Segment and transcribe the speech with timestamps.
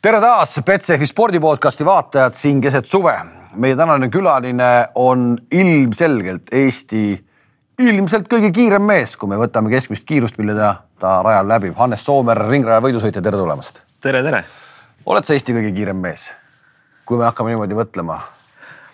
[0.00, 3.12] tere taas, Betsafe spordipodcasti vaatajad siin keset suve.
[3.54, 7.24] meie tänane külaline on ilmselgelt Eesti
[7.78, 11.74] ilmselt kõige kiirem mees, kui me võtame keskmist kiirust, mille ta, ta rajal läbib.
[11.76, 13.82] Hannes Soomer, ringraja võidusõitja, tere tulemast.
[14.00, 14.44] tere, tere.
[15.04, 16.30] oled sa Eesti kõige kiirem mees?
[17.04, 18.20] kui me hakkame niimoodi mõtlema.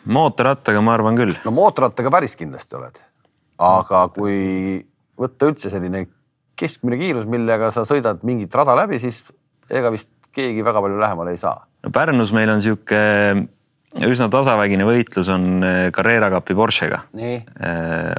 [0.05, 1.39] mootorrattaga ma arvan küll.
[1.45, 2.99] no mootorrattaga päris kindlasti oled.
[3.59, 4.83] aga kui
[5.19, 6.09] võtta üldse selline
[6.57, 9.23] keskmine kiirus, millega sa sõidad mingit rada läbi, siis
[9.71, 11.59] ega vist keegi väga palju lähemale ei saa.
[11.83, 13.01] no Pärnus meil on sihuke
[14.07, 17.03] üsna tasavägine võitlus on eh, Carrera Cupi Porschega.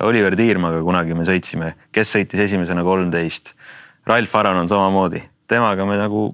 [0.08, 3.53] Oliver Tiirmaga kunagi me sõitsime, kes sõitis esimesena kolmteist.
[4.08, 6.30] Ralf Aron on samamoodi, temaga me nagu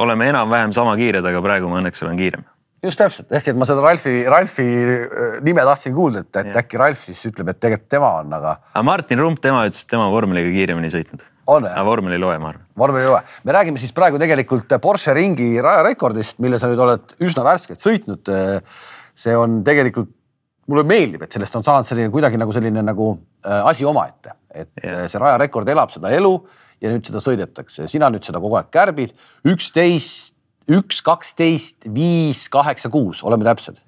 [0.00, 2.49] oleme enam-vähem sama kiired, aga praegu ma õnneks olen kiirem
[2.84, 6.80] just täpselt, ehk et ma seda Ralfi, Ralfi äh, nime tahtsin kuulda, et, et äkki
[6.80, 8.54] Ralf siis ütleb, et tegelikult tema on, aga.
[8.72, 11.26] aga Martin Rump, tema ütles, et tema vormeliga kiiremini sõitnud.
[11.50, 12.64] aga vormel ei loe, ma arvan.
[12.84, 17.14] vormel ei loe, me räägime siis praegu tegelikult Porsche ringi rajarekordist, mille sa nüüd oled
[17.26, 18.32] üsna värskelt sõitnud.
[19.20, 20.08] see on tegelikult,
[20.70, 23.12] mulle meeldib, et sellest on saanud selline kuidagi nagu selline nagu
[23.44, 25.04] äh, asi omaette, et yeah.
[25.10, 26.32] see rajarekord elab seda elu
[26.80, 29.12] ja nüüd seda sõidetakse, sina nüüd seda kogu aeg kärbid,
[29.44, 30.38] üksteist
[30.70, 33.80] üks, kaksteist, viis, kaheksa, kuus, oleme täpsed.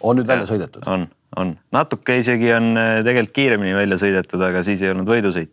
[0.00, 0.86] on nüüd välja sõidetud?
[0.90, 5.52] on, on natuke isegi on äh, tegelikult kiiremini välja sõidetud, aga siis ei olnud võidusõit.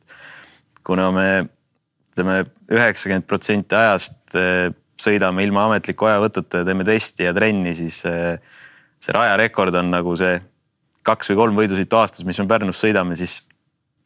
[0.88, 1.30] kuna me
[2.14, 4.70] ütleme üheksakümmend protsenti ajast äh,
[5.02, 8.38] sõidame ilma ametliku ajavõtuta ja teeme testi ja trenni, siis äh,
[9.04, 10.40] see rajarekord on nagu see
[11.08, 13.42] kaks või kolm võidusõitu aastas, mis me Pärnus sõidame, siis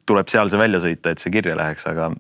[0.06, 2.12] tuleb seal see välja sõita, et see kirja läheks, aga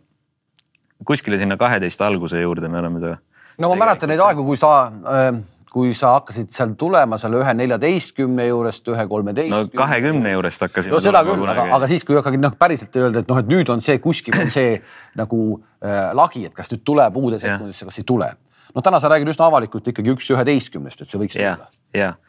[1.05, 3.17] kuskile sinna kaheteist alguse juurde me oleme ta
[3.61, 5.31] no ma mäletan neid aegu, kui sa äh,
[5.71, 9.51] kui sa hakkasid seal tulema seal ühe neljateistkümne juurest ühe kolmeteist.
[9.53, 10.91] no kahekümne juurest hakkasime.
[10.91, 13.71] no seda küll, aga, aga siis, kui ikkagi noh, päriselt öelda, et noh, et nüüd
[13.71, 14.75] on see kuskil on see
[15.21, 18.27] nagu äh, lagi, et kas nüüd tuleb uude sekundisse, kas ei tule.
[18.75, 21.71] noh, täna sa räägid üsna avalikult ikkagi üks üheteistkümnest, et see võiks ja, tulla.
[21.95, 22.19] jah,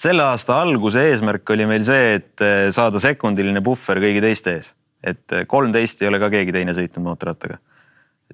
[0.00, 4.74] selle aasta alguse eesmärk oli meil see, et äh, saada sekundiline puhver kõigi teiste ees,
[4.98, 7.62] et äh, kolmteist ei ole ka keegi teine sõitnud mootorrattaga.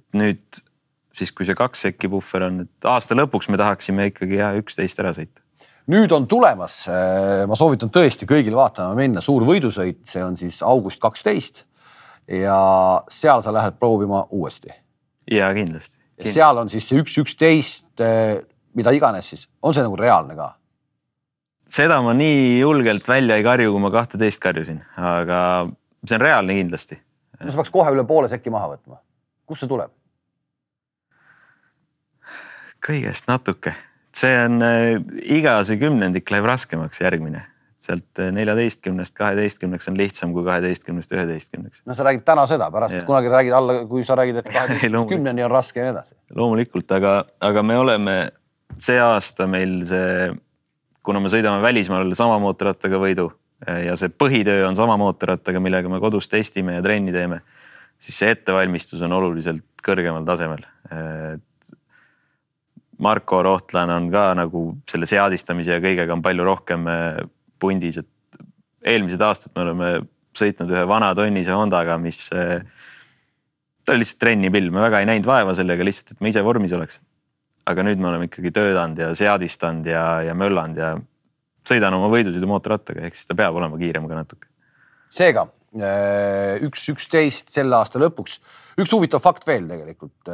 [0.00, 0.64] et nüüd
[1.16, 5.00] siis kui see kaks sekki puhver on, et aasta lõpuks me tahaksime ikkagi jah, üksteist
[5.02, 5.42] ära sõita.
[5.92, 10.62] nüüd on tulemas, äh, ma soovitan tõesti kõigil vaatama minna, suur võidusõit, see on siis
[10.62, 11.64] august kaksteist.
[12.26, 12.58] ja
[13.08, 14.74] seal sa lähed proovima uuesti.
[15.30, 16.34] ja kindlasti, kindlasti..
[16.34, 18.42] seal on siis see üks, üksteist, äh,
[18.74, 20.54] mida iganes siis, on see nagu reaalne ka?
[21.66, 25.40] seda ma nii julgelt välja ei karju, kui ma kahteteist karjusin, aga
[26.06, 26.98] see on reaalne kindlasti.
[27.40, 29.00] no sa peaks kohe üle poole sekki maha võtma.
[29.46, 29.94] kust see tuleb?
[32.84, 33.74] Kõigest natuke,
[34.16, 34.94] see on äh,
[35.38, 37.46] iga see kümnendik läheb raskemaks, järgmine
[37.86, 41.82] sealt äh, neljateistkümnest kaheteistkümneks on lihtsam kui kaheteistkümnest üheteistkümneks.
[41.86, 43.04] no sa räägid täna seda, pärast ja.
[43.06, 46.16] kunagi räägid alla, kui sa räägid, et kaheteistkümnest kümneni on raske ja nii edasi.
[46.34, 48.16] loomulikult, aga, aga me oleme
[48.82, 50.30] see aasta meil see,
[51.06, 53.28] kuna me sõidame välismaal sama mootorrattaga võidu
[53.68, 57.42] äh, ja see põhitöö on sama mootorrattaga, millega me kodus testime ja trenni teeme,
[58.00, 60.64] siis see ettevalmistus on oluliselt kõrgemal tasemel.
[62.98, 67.18] Marko Rohtlan on ka nagu selle seadistamise ja kõigega on palju rohkem äh,
[67.60, 68.40] pundis, et
[68.86, 69.90] eelmised aastad me oleme
[70.36, 72.26] sõitnud ühe vana tonnise Hondaga, mis.
[72.32, 72.62] Äh,
[73.84, 76.72] ta oli lihtsalt trennipill, me väga ei näinud vaeva sellega lihtsalt, et me ise vormis
[76.76, 77.00] oleks.
[77.66, 80.92] aga nüüd me oleme ikkagi töötanud ja seadistanud ja, ja möllanud ja
[81.66, 84.48] sõidan oma võidusõidu mootorrattaga, ehk siis ta peab olema kiirem ka natuke.
[85.10, 88.38] seega äh, üks üksteist selle aasta lõpuks,
[88.78, 90.30] üks huvitav fakt veel tegelikult,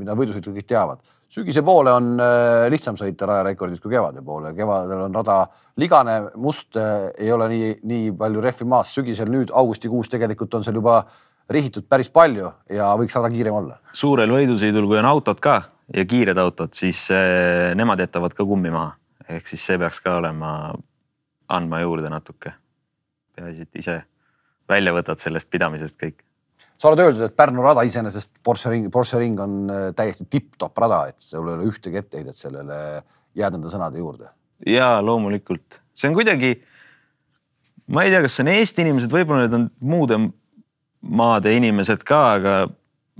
[0.00, 5.04] mida võidusõidu kõik teavad sügise poole on äh, lihtsam sõita rajarekordis kui kevade poole, kevadel
[5.08, 5.40] on rada
[5.80, 10.66] ligane, must, äh, ei ole nii, nii palju rehvi maas, sügisel nüüd augustikuus tegelikult on
[10.66, 11.00] seal juba
[11.50, 13.78] rihitud päris palju ja võiks rada kiirem olla.
[13.92, 15.60] suurel võidusõidul, kui on autod ka
[15.94, 18.94] ja kiired autod, siis äh, nemad jätavad ka kummi maha,
[19.28, 20.52] ehk siis see peaks ka olema,
[21.48, 22.54] andma juurde natuke.
[23.34, 24.02] peaasi, et ise
[24.70, 26.22] välja võtad sellest pidamisest kõik
[26.80, 30.84] sa oled öeldud, et Pärnu rada iseenesest Porsche ring, Porsche ring on äh, täiesti tipp-topp
[30.84, 32.78] rada, et sul ei ole ühtegi etteheidet sellele,
[33.38, 34.30] jääd nende sõnade juurde.
[34.66, 36.56] ja loomulikult, see on kuidagi,
[37.94, 40.20] ma ei tea, kas see on Eesti inimesed, võib-olla need on muude
[41.04, 42.58] maade inimesed ka, aga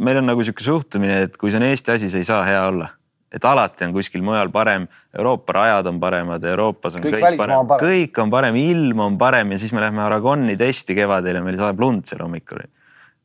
[0.00, 2.68] meil on nagu sihuke suhtumine, et kui see on Eesti asi, see ei saa hea
[2.68, 2.90] olla.
[3.34, 4.84] et alati on kuskil mujal parem,
[5.18, 9.16] Euroopa rajad on paremad, Euroopas on kõik, kõik parem, parem., kõik on parem, ilm on
[9.18, 12.62] parem ja siis me lähme Aragoni testi kevadel ja meil sajab lund seal hommikul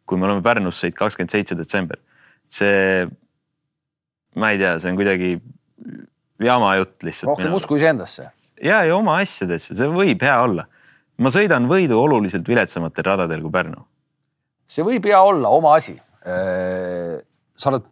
[0.10, 2.02] kui me oleme Pärnus sõit kakskümmend seitse detsember.
[2.50, 3.06] see,
[4.42, 5.36] ma ei tea, see on kuidagi
[6.42, 7.36] jama jutt lihtsalt.
[7.36, 8.32] rohkem usku iseendasse.
[8.64, 10.66] ja, ja oma asjadesse, see võib hea olla.
[11.20, 13.86] ma sõidan võidu oluliselt viletsamatel radadel kui Pärnu.
[14.68, 15.98] see võib hea olla oma asi.
[16.28, 17.20] Äh,
[17.56, 17.86] sa oled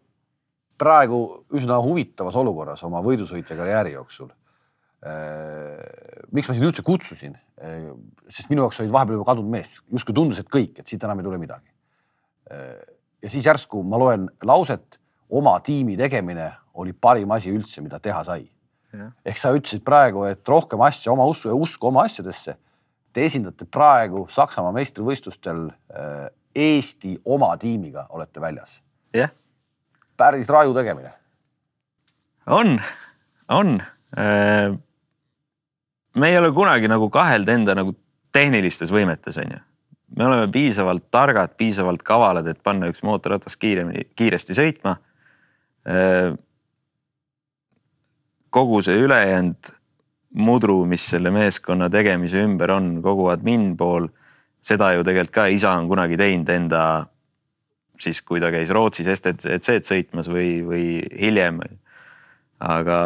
[0.77, 1.21] praegu
[1.57, 4.29] üsna huvitavas olukorras oma võidusõitja karjääri jooksul.
[6.33, 7.37] miks ma sind üldse kutsusin?
[8.27, 11.21] sest minu jaoks olid vahepeal juba kadunud mees, justkui tundus, et kõik, et siit enam
[11.21, 11.69] ei tule midagi.
[12.49, 14.99] Ja siis järsku ma loen lauset,
[15.29, 18.47] oma tiimi tegemine oli parim asi üldse, mida teha sai.
[19.25, 22.55] ehk sa ütlesid praegu, et rohkem asja oma usku ja usku oma asjadesse.
[23.13, 25.67] Te esindate praegu Saksamaa meistrivõistlustel
[26.57, 28.81] Eesti oma tiimiga olete väljas.
[29.13, 29.29] jah.
[30.17, 31.11] päris raju tegemine.
[32.47, 32.81] on,
[33.49, 33.81] on.
[36.15, 37.95] me ei ole kunagi nagu kahelda enda nagu
[38.33, 39.59] tehnilistes võimetes, on ju.
[40.15, 44.97] Me oleme piisavalt targad, piisavalt kavalad, et panna üks mootorratas kiiremini, kiiresti sõitma.
[48.49, 49.69] kogu see ülejäänud
[50.37, 54.07] mudru, mis selle meeskonna tegemise ümber on, kogu admin pool
[54.67, 56.81] seda ju tegelikult ka isa on kunagi teinud enda
[58.01, 60.85] siis, kui ta käis Rootsis STC-d sõitmas või, või
[61.19, 61.61] hiljem.
[62.59, 62.97] aga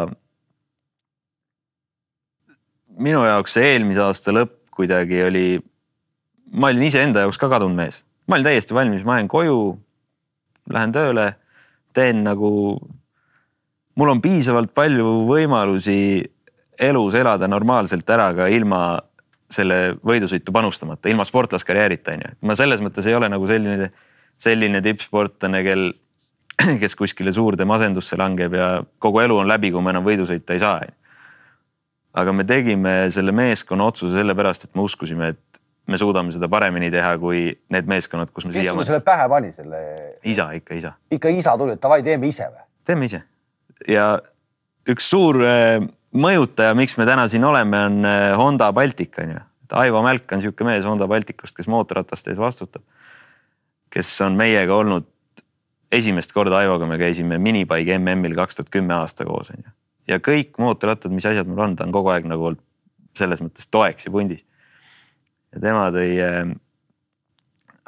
[2.98, 5.46] minu jaoks see eelmise aasta lõpp kuidagi oli,
[6.52, 9.60] ma olin iseenda jaoks ka kadunud mees, ma olin täiesti valmis, ma jään koju,
[10.72, 11.28] lähen tööle,
[11.96, 12.50] teen nagu,
[13.98, 15.96] mul on piisavalt palju võimalusi
[16.82, 18.82] elus elada normaalselt ära ka ilma
[19.52, 23.90] selle võidusõitu panustamata, ilma sportlaskarjäärita on ju, ma selles mõttes ei ole nagu selline,
[24.40, 25.90] selline tippsportlane, kel,
[26.82, 28.72] kes kuskile suurde masendusse langeb ja
[29.02, 30.80] kogu elu on läbi, kui ma enam võidu sõita ei saa.
[32.12, 35.51] aga me tegime selle meeskonna otsuse sellepärast, et me uskusime, et
[35.86, 37.44] me suudame seda paremini teha kui
[37.74, 38.86] need meeskonnad, kus me siiamaani.
[38.86, 39.80] selle pähe pani, selle?
[40.24, 40.92] isa ikka, isa.
[41.10, 42.64] ikka isa tuli, et davai, teeme ise või?
[42.86, 43.22] teeme ise
[43.88, 44.06] ja
[44.88, 45.82] üks suur äh,
[46.12, 49.44] mõjutaja, miks me täna siin oleme, on äh, Honda Baltic on ju.
[49.66, 52.82] et Aivo Mälk on sihuke mees Honda Balticust, kes mootorrataste ees vastutab.
[53.92, 55.08] kes on meiega olnud
[55.92, 59.72] esimest korda Aivoga me käisime minibike MM-il kaks tuhat kümme aasta koos on ju.
[60.08, 62.62] ja kõik mootorrattad, mis asjad mul on, ta on kogu aeg nagu olnud
[63.18, 64.40] selles mõttes toeks ja pundis.
[65.52, 66.52] Ja tema tõi äh,.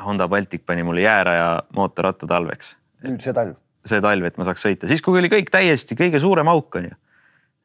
[0.04, 2.74] Honda Baltic pani mulle jääraja mootorratta talveks.
[3.06, 3.54] nüüd see talv?
[3.86, 6.88] see talv, et ma saaks sõita, siis kui oli kõik täiesti kõige suurem auk on
[6.88, 6.96] ju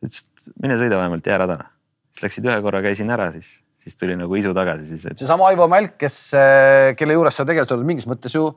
[0.06, 1.69] ütles, et mine sõida vähemalt jääradana.
[2.13, 5.07] siis läksid ühe korra, käisin ära, siis, siis tuli nagu isu tagasi, siis.
[5.19, 8.48] seesama Aivo Mälk, kes, eh, kelle juures sa tegelikult oled mingis mõttes ju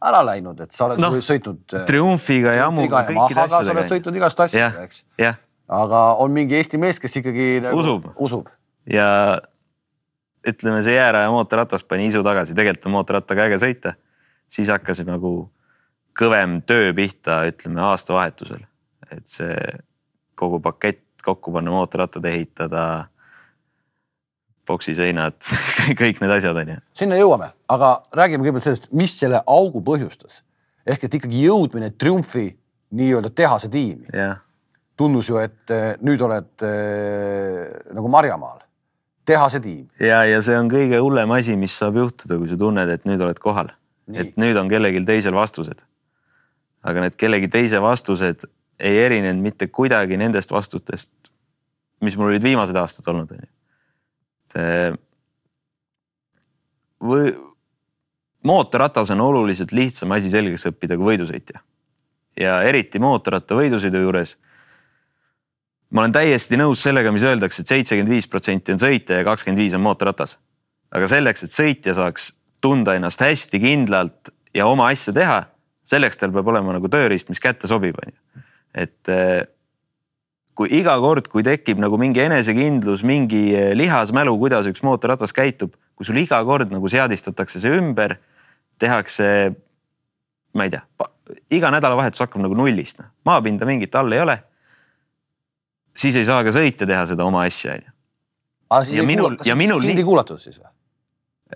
[0.00, 1.62] ära läinud, et sa oled no, sõitnud.
[1.76, 3.64] Eh, triumfiga ja ammuga kõikide asjadega.
[3.64, 5.04] sa oled sõitnud igast asjadega, eks.
[5.80, 8.50] aga on mingi Eesti mees, kes ikkagi nagu, usub, usub.
[8.90, 9.40] ja
[10.46, 13.94] ütleme, see jääraja mootorratas pani isu tagasi, tegelikult on mootorrattaga äge sõita.
[14.50, 15.50] siis hakkas nagu
[16.18, 18.64] kõvem töö pihta, ütleme aastavahetusel,
[19.10, 19.56] et see
[20.34, 22.84] kogu pakett kokku panna, mootorrattad ehitada,
[24.66, 25.36] boksiseinad
[26.00, 26.78] kõik need asjad on ju.
[26.94, 30.42] sinna jõuame, aga räägime kõigepealt sellest, mis selle augu põhjustas.
[30.86, 32.48] ehk et ikkagi jõudmine triumfi
[32.90, 34.08] nii-öelda tehase tiimi
[35.00, 38.60] tundus ju, et eh, nüüd oled äh, nagu Marjamaal,
[39.30, 39.84] tehase tiim.
[40.02, 43.22] ja, ja see on kõige hullem asi, mis saab juhtuda, kui sa tunned, et nüüd
[43.24, 43.72] oled kohal.
[44.10, 45.84] et nüüd on kellelgi teisel vastused.
[46.82, 48.48] aga need kellegi teise vastused
[48.80, 51.12] ei erinenud mitte kuidagi nendest vastustest,
[52.00, 53.50] mis mul olid viimased aastad olnud, on ju.
[54.56, 55.00] et
[57.00, 57.32] või
[58.42, 61.60] mootorratas on oluliselt lihtsam asi selgeks õppida kui võidusõitja.
[62.40, 64.36] ja eriti mootorratta võidusõidu juures.
[65.90, 69.26] Ma olen täiesti nõus sellega, mis öeldakse et, et seitsekümmend viis protsenti on sõitja ja
[69.26, 70.38] kakskümmend viis on mootorratas.
[70.90, 75.44] aga selleks, et sõitja saaks tunda ennast hästi kindlalt ja oma asja teha,
[75.86, 79.42] selleks tal peab olema nagu tööriist, mis kätte sobib, on ju et eh,
[80.54, 85.74] kui iga kord, kui tekib nagu mingi enesekindlus, mingi eh, lihasmälu, kuidas üks mootorratas käitub,
[85.98, 88.16] kui sul iga kord nagu seadistatakse see ümber,
[88.80, 89.26] tehakse,
[90.56, 90.84] ma ei tea,
[91.58, 94.38] iga nädalavahetus hakkab nagu nullist, noh, maapinda mingit all ei ole.
[95.96, 97.92] Siis ei saa ka sõita teha seda oma asja, onju.
[98.96, 99.82] ja minul, ja minul.
[99.82, 100.70] sind ei kuulatud siis või?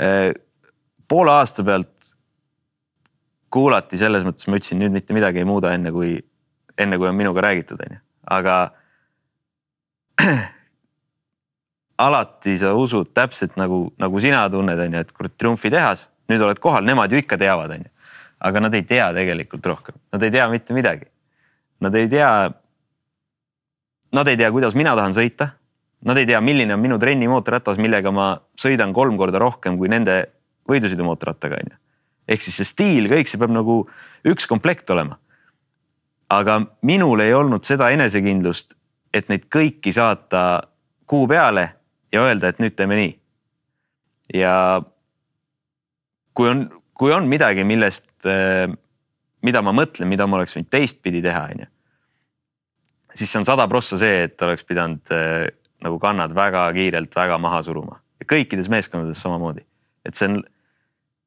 [0.01, 0.31] Eh,
[1.09, 2.15] poole aasta pealt
[3.55, 6.17] kuulati selles mõttes, ma ütlesin nüüd mitte midagi ei muuda, enne kui
[6.79, 8.01] enne kui on minuga räägitud, onju,
[8.35, 8.57] aga
[12.07, 16.87] alati sa usud täpselt nagu, nagu sina tunned, onju, et kurat triumfitehas, nüüd oled kohal,
[16.87, 17.91] nemad ju ikka teavad, onju.
[18.45, 21.07] aga nad ei tea tegelikult rohkem, nad ei tea mitte midagi.
[21.85, 22.29] Nad ei tea.
[24.15, 25.51] Nad ei tea, kuidas mina tahan sõita.
[26.05, 30.21] Nad ei tea, milline on minu trennimootorratas, millega ma sõidan kolm korda rohkem kui nende
[30.71, 31.77] võidusõidumootorrattaga onju.
[32.29, 33.83] ehk siis see stiil, kõik see peab nagu
[34.25, 35.19] üks komplekt olema
[36.33, 38.75] aga minul ei olnud seda enesekindlust,
[39.15, 40.65] et neid kõiki saata
[41.09, 41.69] kuu peale
[42.15, 43.13] ja öelda, et nüüd teeme nii.
[44.41, 44.55] ja
[46.35, 46.65] kui on,
[46.97, 48.11] kui on midagi, millest,
[49.45, 51.71] mida ma mõtlen, mida ma oleks võinud teistpidi teha, onju.
[53.15, 55.47] Siis see on sada prossa see, et oleks pidanud äh,
[55.85, 59.65] nagu kannad väga kiirelt väga maha suruma ja kõikides meeskondades samamoodi,
[60.07, 60.43] et see on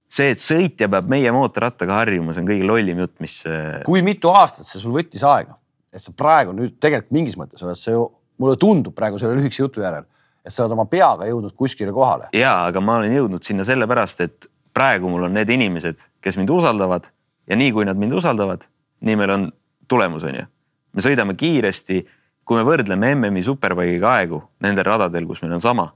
[0.08, 3.40] see, et sõitja peab meie mootorrattaga harjuma, see on kõige lollim jutt, mis.
[3.50, 5.58] äh, kui mitu aastat see sul võttis aega,
[5.94, 8.06] et sa praegu nüüd tegelikult mingis mõttes oled sa ju,
[8.42, 10.08] mulle tundub praegu selle lühikese jutu järel,
[10.46, 12.32] et sa oled oma peaga jõudnud kuskile kohale.
[12.36, 16.52] ja, aga ma olen jõudnud sinna sellepärast, et praegu mul on need inimesed, kes mind
[16.54, 17.10] usaldavad
[17.50, 18.68] ja nii kui nad mind usaldavad,
[19.02, 19.50] nii meil on
[19.90, 20.46] tulemus, on ju.
[20.94, 22.02] Me sõidame kiiresti,
[22.48, 25.92] kui me võrdleme MM-i superbike'iga aegu nendel radadel, kus meil on sama.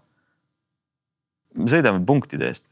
[1.56, 2.68] me sõidame punktide eest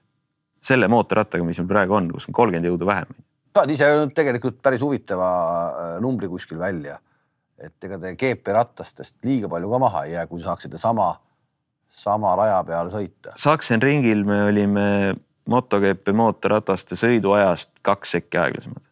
[0.64, 3.16] selle mootorrattaga, mis meil praegu on, kus on kolmkümmend jõudu vähem.
[3.56, 5.30] sa oled ise tegelikult päris huvitava
[5.68, 7.00] äh, numbri kuskil välja.
[7.60, 11.10] et ega te GP ratastest liiga palju ka maha ei jää, kui saaksite sama,
[11.90, 13.34] sama raja peal sõita.
[13.36, 14.86] Sachsenringil me olime
[15.50, 18.84] MotoGP mootorrataste sõiduajast kaks sekki aeglasemad.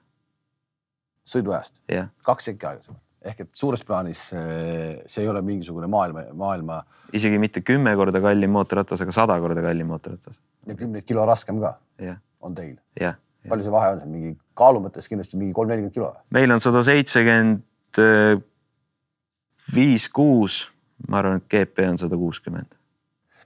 [1.28, 1.76] sõiduajast,
[2.24, 6.82] kaks sekki aeglasemalt ehk et suures plaanis äh, see ei ole mingisugune maailma, maailma
[7.18, 10.42] isegi mitte kümme korda kallim mootorratas, aga sada korda kallim mootorratas.
[10.68, 12.76] ja kümneid kilo raskem ka jah, on teil.
[13.00, 13.20] jah.
[13.50, 16.14] palju see vahe on, see mingi kaalu mõttes kindlasti mingi kolm-nelikümmend kilo?
[16.36, 17.64] meil on sada seitsekümmend
[19.74, 20.68] viis, kuus,
[21.08, 22.77] ma arvan, et GP on sada kuuskümmend.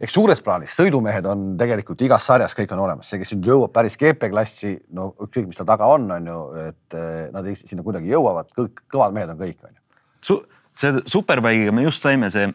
[0.01, 3.73] Eks suures plaanis sõidumehed on tegelikult igas sarjas, kõik on olemas, see, kes nüüd jõuab
[3.75, 7.85] päris GP klassi, no ükskõik, mis seal taga on, on ju, et eh, nad sinna
[7.85, 9.79] kuidagi jõuavad, kõik kõvad mehed on kõik, on ju.
[10.25, 10.41] Su-,
[10.77, 12.49] see Superbike'iga me just saime see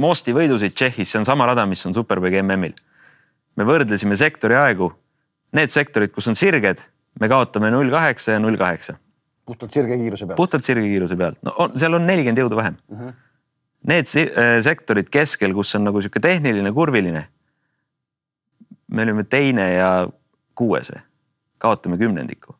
[0.00, 2.74] Mosti võidusõit Tšehhis, see on sama rada, mis on Superbike MM-il.
[3.54, 4.88] me võrdlesime sektori aegu.
[5.54, 6.80] Need sektorid, kus on sirged,
[7.22, 8.96] me kaotame null kaheksa ja null kaheksa,
[9.46, 10.36] puhtalt sirge kiiruse peal.
[10.36, 11.38] puhtalt sirge kiiruse pealt.
[11.44, 12.98] no on, seal on nelikümmend jõudu vähem mm.
[12.98, 13.14] -hmm.
[13.84, 17.26] Need äh, sektorid keskel, kus on nagu sihuke tehniline, kurviline.
[18.88, 20.08] me olime teine ja
[20.54, 21.00] kuues või,
[21.58, 22.54] kaotame kümnendiku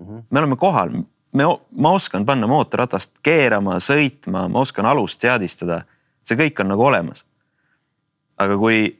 [0.00, 0.18] Mhm.
[0.30, 0.90] me oleme kohal,
[1.32, 5.82] me, ma oskan panna mootorratast keerama, sõitma, ma oskan alust seadistada,
[6.24, 7.24] see kõik on nagu olemas.
[8.40, 8.96] aga kui,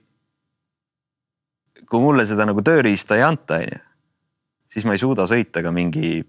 [1.89, 3.79] kui mulle seda nagu tööriista ei anta, onju,
[4.69, 6.21] siis ma ei suuda sõita ka mingi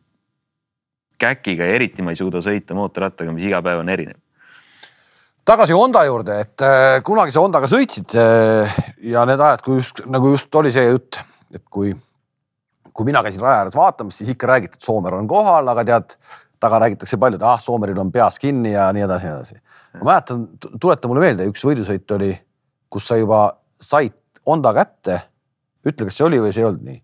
[1.20, 4.16] käkiga ja eriti ma ei suuda sõita mootorrattaga, mis iga päev on erinev.
[5.48, 8.77] Tagasi Honda juurde, et äh, kunagi sa Hondaga sõitsid äh,
[9.12, 11.19] ja need ajad, kui just nagu just oli see jutt,
[11.53, 11.93] et kui,
[12.91, 16.15] kui mina käisin raja ääres vaatamas, siis ikka räägiti, et Soomer on kohal, aga tead,
[16.62, 19.62] taga räägitakse palju, et ah, Soomeril on peas kinni ja nii edasi, nii edasi.
[20.00, 20.48] ma mäletan,
[20.79, 22.33] tuleta mulle meelde, üks võidusõit oli,
[22.91, 23.45] kus sa juba
[23.81, 24.17] said
[24.48, 25.21] Honda kätte.
[25.86, 27.01] ütle, kas see oli või see ei olnud nii?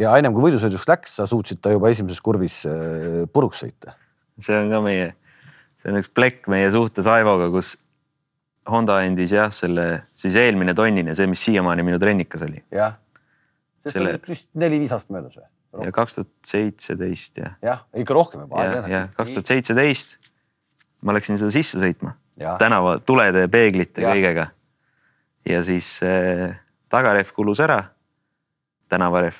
[0.00, 3.96] ja ennem kui võidusõiduks läks, sa suutsid ta juba esimeses kurvis äh, puruks sõita.
[4.40, 5.12] see on ka meie,
[5.80, 7.76] see on üks plekk meie suhtes Aivoga, kus
[8.70, 12.98] Honda andis jah, selle siis eelmine tonnine, see, mis siiamaani minu trennikas oli jah.
[13.84, 14.28] sest Selle- Selle...
[14.28, 15.48] vist neli-viis aastat möödas või?
[15.86, 18.64] ja kaks tuhat seitseteist ja, jah, ikka rohkem juba.
[18.64, 20.18] ja, ja kaks tuhat seitseteist
[21.06, 22.56] ma läksin seda sisse sõitma Jah.
[22.60, 24.14] tänava tulede, peeglite, Jah.
[24.14, 24.46] kõigega.
[25.48, 26.56] ja siis äh,
[26.92, 27.82] tagarehv kulus ära,
[28.88, 29.36] tänavarehv.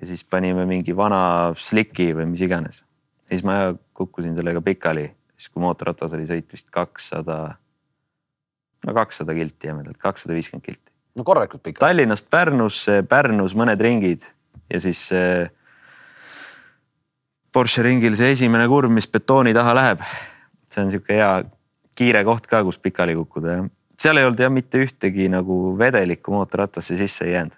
[0.00, 2.82] ja siis panime mingi vana sliki või mis iganes.
[3.26, 5.10] ja siis ma kukkusin sellega pikali,
[5.40, 7.38] siis kui mootorratas oli sõit vist kakssada,
[8.84, 10.92] no kakssada kilti jämedalt, kakssada viiskümmend kilti.
[11.16, 11.80] no korralikult pikk.
[11.80, 14.26] Tallinnast Pärnusse, Pärnus mõned ringid
[14.70, 15.48] ja siis äh,
[17.52, 20.04] Porsche ringil see esimene kurv, mis betooni taha läheb.
[20.70, 21.32] see on sihuke hea
[21.96, 23.64] kiire koht ka, kus pikali kukkuda ja
[24.00, 27.56] seal ei olnud jah mitte ühtegi nagu vedelikku mootorratasse sisse ei jäänud.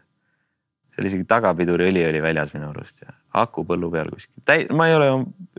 [0.93, 4.67] Seal isegi tagapiduriõli oli väljas minu arust ja aku põllu peal kuskil.
[4.77, 5.09] ma ei ole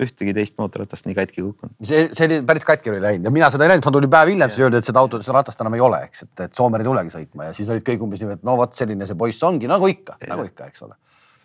[0.06, 1.74] ühtegi teist mootorratast nii katki kukkunud.
[1.82, 4.34] see, see oli päris katki oli läinud ja mina seda ei näinud, ma tulin päev
[4.34, 6.84] hiljem, siis öeldi, et seda autot, seda ratast enam ei ole, eks, et, et Soomer
[6.84, 9.50] ei tulegi sõitma ja siis olid kõik umbes nii, et no vot selline see poiss
[9.50, 10.98] ongi nagu ikka, nagu ikka, eks ole.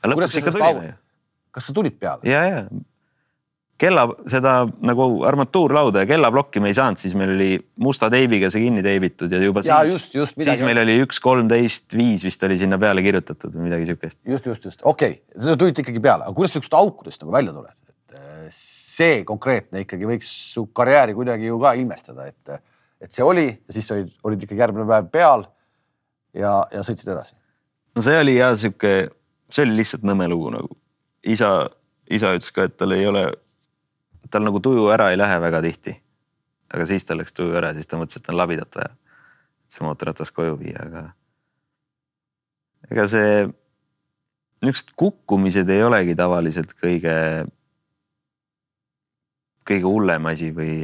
[0.03, 0.95] aga lõpuks ikka tulime ju.
[1.57, 2.29] kas sa tulid peale?
[2.29, 2.63] ja, ja
[3.79, 4.53] kella seda
[4.87, 7.51] nagu armatuurlauda ja kellaplokki me ei saanud, siis meil oli
[7.85, 11.21] musta teibiga see kinni teibitud ja juba Jaa, siis, just, just, siis meil oli üks
[11.23, 14.19] kolmteist viis vist oli sinna peale kirjutatud või midagi siukest.
[14.27, 17.55] just, just, just, okei okay., sa tulid ikkagi peale, aga kuidas sihukest aukudest nagu välja
[17.55, 17.77] tuled?
[17.95, 22.59] et eh, see konkreetne ikkagi võiks su karjääri kuidagi ju ka ilmestada, et,
[22.99, 25.47] et see oli ja siis olid, olid ikkagi järgmine päev peal
[26.35, 27.39] ja, ja sõitsid edasi.
[27.95, 28.95] no see oli jah sihuke,
[29.55, 30.75] see oli lihtsalt nõme lugu nagu.
[31.23, 31.69] isa,
[32.11, 33.29] isa ütles ka, et tal ei ole,
[34.31, 35.97] tal nagu tuju ära ei lähe väga tihti.
[36.75, 38.91] aga siis tal läks tuju ära, siis ta mõtles, et on labidat vaja.
[39.69, 41.09] see mootorratas koju viia, aga
[42.93, 43.49] ega see,
[44.65, 47.17] niisugused kukkumised ei olegi tavaliselt kõige,
[49.69, 50.79] kõige hullem asi või.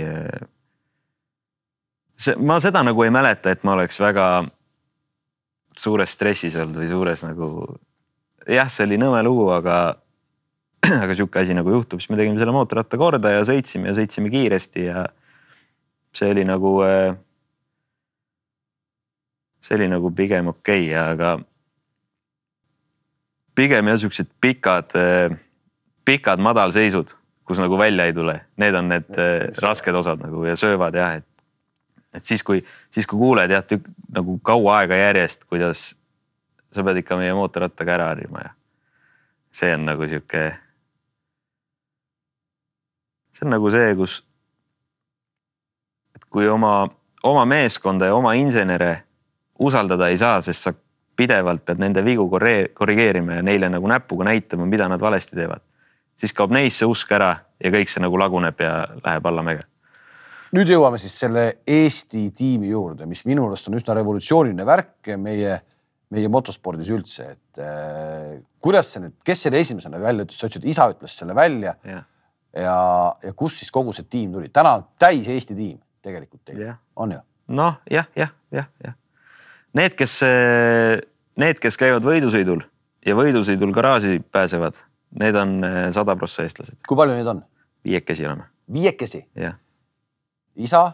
[2.17, 4.29] see, ma seda nagu ei mäleta, et ma oleks väga
[5.79, 7.51] suures stressis olnud või suures nagu.
[8.49, 9.97] jah, see oli nõme lugu, aga
[11.03, 14.33] aga sihuke asi nagu juhtub, siis me tegime selle mootorratta korda ja sõitsime ja sõitsime
[14.33, 15.05] kiiresti ja
[16.14, 17.17] see oli nagu, äh,
[19.64, 21.35] see oli nagu pigem okei okay,, aga
[23.55, 25.37] pigem jah, siuksed pikad, äh,
[26.05, 27.14] pikad madalseisud,
[27.45, 31.21] kus nagu välja ei tule, need on need äh, rasked osad nagu ja söövad jah,
[31.21, 31.31] et
[32.14, 32.61] et siis, kui,
[32.95, 33.64] siis kui kuuled jah,
[34.14, 35.95] nagu kaua aega järjest, kuidas
[36.75, 38.53] sa pead ikka meie mootorrattaga ära harjuma ja
[39.55, 40.45] see on nagu sihuke.
[43.45, 44.23] See on nagu see, kus,
[46.17, 46.89] et kui oma,
[47.23, 49.05] oma meeskonda ja oma insenere
[49.61, 50.73] usaldada ei saa, sest sa
[51.17, 55.63] pidevalt pead nende vigu korrigeerima ja neile nagu näpuga näitama, mida nad valesti teevad,
[56.19, 59.69] siis kaob neisse usk ära ja kõik see nagu laguneb ja läheb allamäge
[60.55, 65.57] nüüd jõuame siis selle Eesti tiimi juurde, mis minu arust on üsna revolutsiooniline värk meie,
[66.15, 70.69] meie motospordis üldse, et äh, kuidas see nüüd, kes selle esimesena välja ütles, sa ütlesid,
[70.71, 71.75] isa ütles selle välja.
[72.57, 72.77] Ja,
[73.23, 77.17] ja, kust siis kogu see tiim tuli, täna on täis Eesti tiim tegelikult teil, on
[77.17, 77.23] ju?
[77.49, 78.95] noh, jah, jah, jah, jah.
[79.75, 80.21] Need, kes,
[81.41, 82.63] need, kes käivad võidusõidul
[83.07, 84.79] ja võidusõidul garaaži pääsevad,
[85.19, 86.79] need on äh, sada prossa eestlased.
[86.89, 87.43] kui palju neid on?
[87.85, 88.49] viiekesi oleme.
[88.73, 89.27] viiekesi?
[89.35, 89.59] jah
[90.57, 90.93] isa.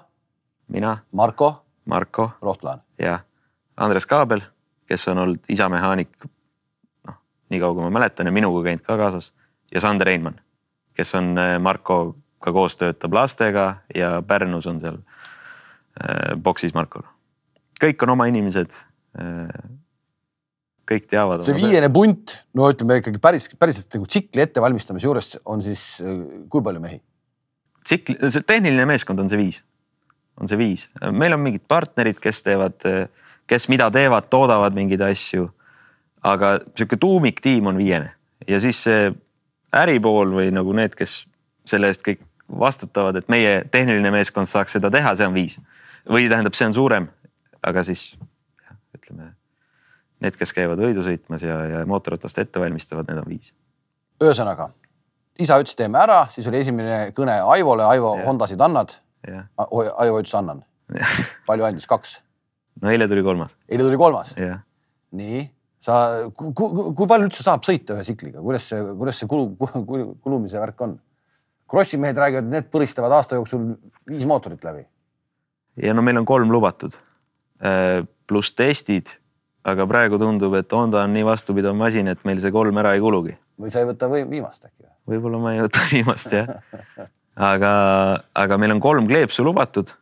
[0.68, 0.98] mina.
[1.12, 1.64] Marko.
[1.84, 2.30] Marko.
[2.42, 2.82] Rohtlaan.
[2.98, 3.20] jah,
[3.76, 4.40] Andres Kaabel,
[4.86, 6.08] kes on olnud isamehaanik,
[7.06, 7.16] noh,
[7.48, 9.32] nii kaua kui ma mäletan ja minuga käinud ka kaasas
[9.74, 10.40] ja Sander Einmann,
[10.96, 17.04] kes on äh, Markoga koos töötab lastega ja Pärnus on seal äh, boksis Markol.
[17.80, 18.74] kõik on oma inimesed
[19.20, 19.52] äh,
[20.90, 21.44] kõik teavad.
[21.46, 26.02] see viiene punt, no ütleme ikkagi päris, päriselt nagu tsikli ettevalmistamise juures on siis
[26.50, 27.00] kui palju mehi?
[27.84, 29.62] tsikli, see tehniline meeskond on see viis,
[30.40, 32.76] on see viis, meil on mingid partnerid, kes teevad,
[33.50, 35.48] kes mida teevad, toodavad mingeid asju.
[36.20, 38.12] aga sihuke tuumiktiim on viiene
[38.48, 39.12] ja siis see
[39.76, 41.24] äripool või nagu need, kes
[41.68, 42.22] selle eest kõik
[42.60, 45.60] vastutavad, et meie tehniline meeskond saaks seda teha, see on viis.
[46.10, 47.06] või tähendab, see on suurem,
[47.62, 48.16] aga siis
[48.96, 49.34] ütleme,
[50.20, 53.52] need, kes käivad võidu sõitmas ja, ja mootorratast ette valmistavad, need on viis.
[54.22, 54.72] ühesõnaga
[55.40, 58.96] isa ütles, teeme ära, siis oli esimene kõne Aivole, Aivo yeah., Hondasid annad?
[59.56, 60.64] Aivo ütles, annan
[61.46, 62.18] palju andis, kaks?
[62.82, 63.56] no eile tuli kolmas.
[63.68, 65.42] eile tuli kolmas nii,
[65.80, 65.96] sa,
[66.36, 70.84] kui palju üldse saab sõita ühe tsikliga, kuidas see, kuidas see kulu, kulu, kulumise värk
[70.86, 70.98] on?
[71.70, 73.68] Krossi mehed räägivad, need põristavad aasta jooksul
[74.10, 74.84] viis mootorit läbi.
[75.80, 76.96] ja no meil on kolm lubatud
[77.64, 79.08] äh, pluss testid,
[79.64, 83.00] aga praegu tundub, et Honda on nii vastupidav masin, et meil see kolm ära ei
[83.00, 83.36] kulugi.
[83.60, 84.88] või sa ei võta või viimast äkki?
[85.08, 86.52] võib-olla ma ei võta viimast jah.
[87.36, 87.72] aga,
[88.34, 89.94] aga meil on kolm kleepsu lubatud.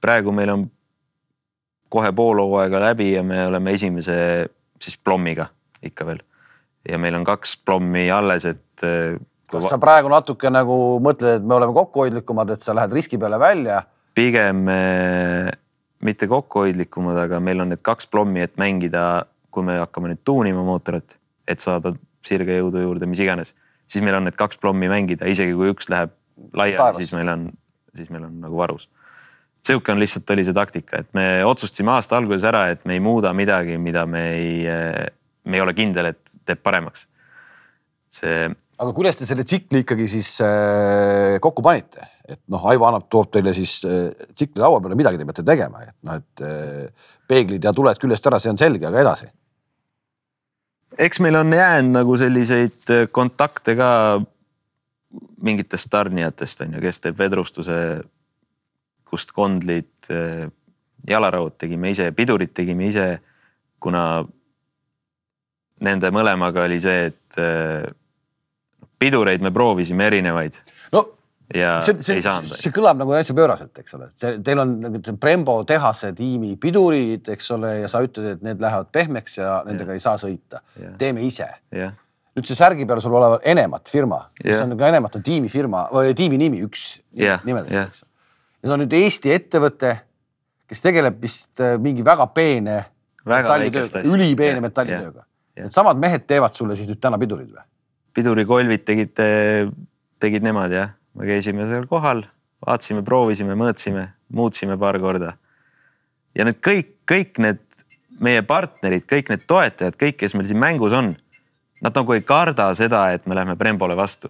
[0.00, 0.68] praegu meil on
[1.88, 4.16] kohe pool hooaega läbi ja me oleme esimese
[4.82, 5.48] siis plommiga
[5.84, 6.22] ikka veel.
[6.88, 8.82] ja meil on kaks plommi alles, et.
[8.82, 9.18] Eh,
[9.50, 13.38] kas sa praegu natuke nagu mõtled, et me oleme kokkuhoidlikumad, et sa lähed riski peale
[13.40, 13.82] välja?
[14.16, 15.50] pigem eh,
[16.00, 20.64] mitte kokkuhoidlikumad, aga meil on need kaks plommi, et mängida, kui me hakkame nüüd tuunima
[20.64, 21.92] mootorit, et saada
[22.26, 23.54] sirgejõudu juurde, mis iganes
[23.86, 26.14] siis meil on need kaks plommi mängida, isegi kui üks läheb
[26.56, 27.48] laiali, siis meil on,
[27.96, 28.88] siis meil on nagu varus.
[29.66, 33.02] Sihuke on lihtsalt oli see taktika, et me otsustasime aasta alguses ära, et me ei
[33.02, 34.60] muuda midagi, mida me ei,
[35.46, 37.06] me ei ole kindel, et teeb paremaks.
[38.16, 38.46] see.
[38.78, 43.32] aga kuidas te selle tsikli ikkagi siis äh, kokku panite, et noh, Aivo annab, toob
[43.34, 47.64] teile siis äh, tsikli laua peale, midagi te peate tegema, et noh, et äh, peeglid
[47.64, 49.32] ja tuled küljest ära, see on selge, aga edasi
[50.98, 53.90] eks meil on jäänud nagu selliseid kontakte ka
[55.42, 57.76] mingitest tarnijatest on ju, kes teeb vedrustuse,
[59.06, 60.46] kust kondlid, äh,
[61.08, 63.10] jalaraud tegime ise, pidurid tegime ise,
[63.82, 64.24] kuna
[65.86, 67.86] nende mõlemaga oli see, et äh,
[68.98, 70.56] pidureid me proovisime erinevaid.
[70.92, 71.04] no
[71.54, 72.54] ja see, see, ei saanud.
[72.58, 77.28] see kõlab nagu täitsa pööraselt, eks ole, see, teil on nagu Brembo tehase tiimi pidurid,
[77.36, 80.00] eks ole, ja sa ütled, et need lähevad pehmeks ja nendega ja.
[80.00, 80.62] ei saa sõita.
[80.98, 81.48] teeme ise.
[82.36, 86.16] nüüd see särgi peal sul olev Enemat firma, mis on ka Enemat on tiimifirma või
[86.18, 86.88] tiimi nimi, üks
[87.46, 88.04] nimedest, eks.
[88.66, 89.92] Need on nüüd Eesti ettevõte,
[90.66, 92.80] kes tegeleb vist äh, mingi väga peene
[93.22, 95.22] metallitööga, ülipeene metallitööga.
[95.56, 97.64] Needsamad mehed teevad sulle siis nüüd täna pidurid või?
[98.16, 99.12] pidurikolvid tegid,
[100.24, 102.24] tegid nemad jah me käisime seal kohal,
[102.64, 105.36] vaatasime, proovisime, mõõtsime, muutsime paar korda.
[106.34, 107.62] ja need kõik, kõik need
[108.20, 111.14] meie partnerid, kõik need toetajad, kõik, kes meil siin mängus on,
[111.84, 114.28] nad nagu ei karda seda, et me läheme Brembole vastu.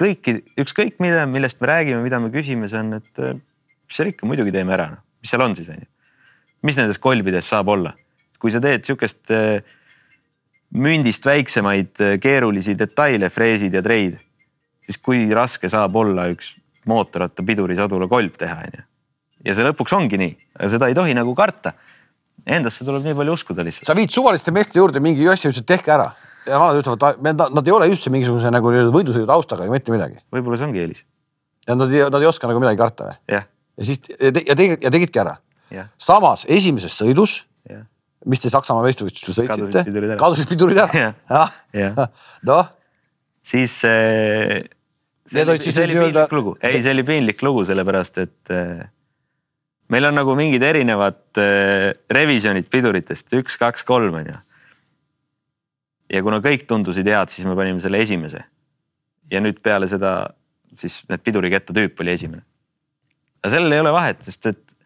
[0.00, 3.20] kõiki, ükskõik mida, millest me räägime, mida me küsime, see on, et
[3.86, 5.88] mis seal ikka, muidugi teeme ära, noh, mis seal on siis on ju.
[6.64, 7.94] mis nendest kolbides saab olla,
[8.40, 9.32] kui sa teed sihukest
[10.74, 14.18] mündist väiksemaid keerulisi detaile, freesid ja treid
[14.84, 16.54] siis kui raske saab olla üks
[16.88, 18.84] mootorrattapidurisõdula kolb teha, onju.
[19.48, 20.34] ja see lõpuks ongi nii,
[20.72, 21.72] seda ei tohi nagu karta.
[22.44, 23.86] Endasse tuleb nii palju uskuda lihtsalt.
[23.88, 26.10] sa viid suvaliste meeste juurde mingi asja, ütlesid tehke ära
[26.44, 30.20] ja vanad ütlevad, nad ei ole üldse mingisuguse nagu võidusõidu taustaga, mitte midagi.
[30.34, 31.04] võib-olla see ongi eelis.
[31.68, 33.16] ja nad ei, nad ei oska nagu midagi karta või?
[33.32, 33.48] jah.
[33.78, 35.36] Ja siis ja, te, ja tegid ja tegidki ära.
[35.98, 37.42] samas esimeses sõidus,
[38.28, 39.84] mis te Saksamaa meistrivõistlustel sõitsite,
[40.20, 41.10] kadusid pidurid ära.
[42.48, 42.70] noh.
[43.44, 44.62] siis äh,
[45.28, 48.86] see oli, see oli piinlik lugu, ei, see oli piinlik lugu, sellepärast et äh,
[49.92, 54.38] meil on nagu mingid erinevad äh, revisjonid piduritest, üks, kaks, kolm on ju.
[56.16, 58.46] ja kuna kõik tundusid head, siis me panime selle esimese.
[59.32, 60.14] ja nüüd peale seda
[60.80, 62.42] siis need piduriketta tüüp oli esimene.
[63.44, 64.76] Aga sellel ei ole vahet, sest et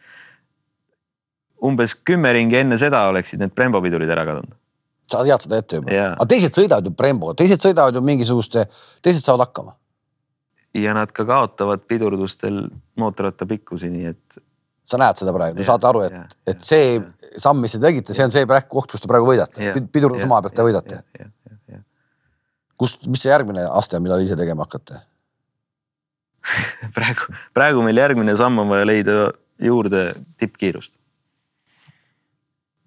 [1.69, 4.57] umbes kümme ringi enne seda oleksid need Brembo pidurid ära kadunud.
[5.09, 8.67] sa tead seda ette juba, aga teised sõidavad ju Brembo, teised sõidavad ju mingisuguste,
[9.03, 9.77] teised saavad hakkama.
[10.75, 12.65] ja nad ka kaotavad pidurdustel
[12.99, 14.41] mootorratta pikkusi, nii et.
[14.89, 17.05] sa näed seda praegu, te saate aru, et, et see ja.
[17.47, 20.59] samm, mis te tegite, see on see praegu koht, kus te praegu võidate, pidurdusmaa pealt
[20.59, 21.03] te võidate.
[22.79, 24.99] kust, mis see järgmine aste on, mida te ise tegema hakkate
[26.97, 29.19] praegu, praegu meil järgmine samm on vaja leida
[29.59, 30.99] juurde tippkiirust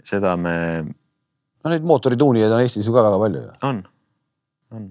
[0.03, 0.55] seda me.
[1.63, 3.53] no neid mootorituunijaid on Eestis ju ka väga palju ju.
[3.67, 3.81] on,
[4.75, 4.89] on.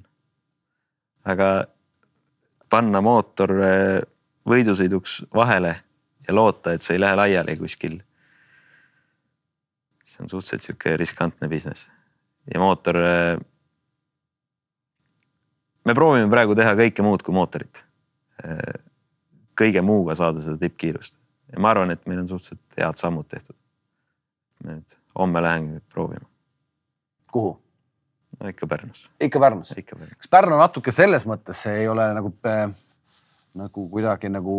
[1.34, 1.50] aga
[2.70, 3.98] panna mootor eh,
[4.50, 5.74] võidusõiduks vahele
[6.26, 8.00] ja loota, et see ei lähe laiali kuskil.
[10.04, 11.88] see on suhteliselt sihuke riskantne business
[12.52, 12.96] ja mootor.
[12.96, 13.36] Eh,
[15.84, 17.84] me proovime praegu teha kõike muud kui mootorit.
[18.44, 18.80] Eh,
[19.60, 21.18] kõige muuga saada seda tippkiirust
[21.52, 23.56] ja ma arvan, et meil on suhteliselt head sammud tehtud.
[24.64, 26.26] nüüd homme lähengi proovima.
[27.32, 27.60] kuhu?
[28.40, 29.10] no ikka Pärnusse.
[29.20, 29.82] ikka Pärnusse?
[30.16, 32.70] kas Pärnu natuke selles mõttes see ei ole nagu äh,
[33.54, 34.56] nagu kuidagi nagu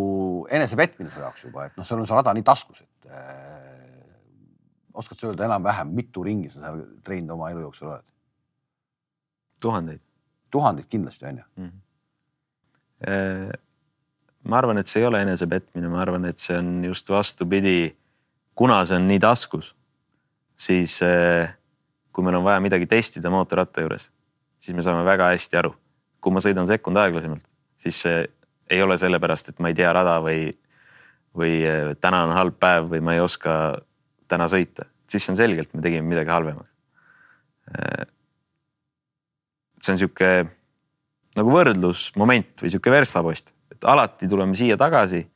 [0.50, 4.12] enesepetmine su jaoks juba, et noh, sul on see rada nii taskus, et äh,
[4.94, 8.08] oskad sa öelda enam-vähem, mitu ringi sa seal treeninud oma elu jooksul oled?
[9.62, 10.02] tuhandeid.
[10.50, 11.70] tuhandeid kindlasti on ju mm.
[11.70, 11.80] -hmm.
[14.44, 17.92] Ma arvan, et see ei ole enesepetmine, ma arvan, et see on just vastupidi,
[18.58, 19.72] kuna see on nii taskus
[20.62, 21.50] siis eh,
[22.12, 24.08] kui meil on vaja midagi testida mootorratta juures,
[24.62, 25.74] siis me saame väga hästi aru.
[26.22, 27.42] kui ma sõidan sekund aeglasemalt,
[27.82, 28.18] siis see
[28.70, 30.52] ei ole sellepärast, et ma ei tea rada või,
[31.34, 33.54] või eh, täna on halb päev või ma ei oska
[34.30, 36.70] täna sõita, siis on selgelt, me tegime midagi halvemaks.
[37.72, 38.04] Eh,
[39.82, 40.30] see on sihuke
[41.34, 45.26] nagu võrdlusmoment või sihuke verstapost, et alati tuleme siia tagasi.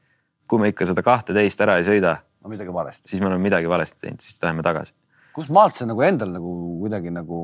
[0.46, 2.12] kui me ikka seda kahteteist ära ei sõida.
[2.38, 4.92] No,, midagi valesti, siis me oleme midagi valesti teinud, siis läheme tagasi.
[5.35, 6.53] Kust maalt see nagu endal nagu
[6.85, 7.40] kuidagi nagu,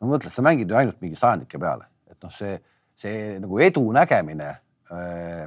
[0.00, 2.56] no mõtled, sa mängid ju ainult mingi sajandike peale, et noh, see,
[2.96, 5.44] see nagu edu nägemine äh,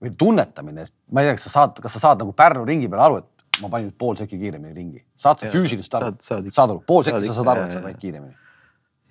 [0.00, 3.04] või tunnetamine, ma ei tea, kas sa saad, kas sa saad nagu Pärnu ringi peal
[3.04, 6.80] aru, et ma panin pool sekki kiiremini ringi, saad sa füüsilist aru, saad, saad aru,
[6.88, 8.36] pool sekki sa saad aru, et sa panid kiiremini.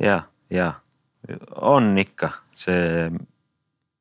[0.02, 0.74] ja, ja
[1.62, 3.12] on ikka see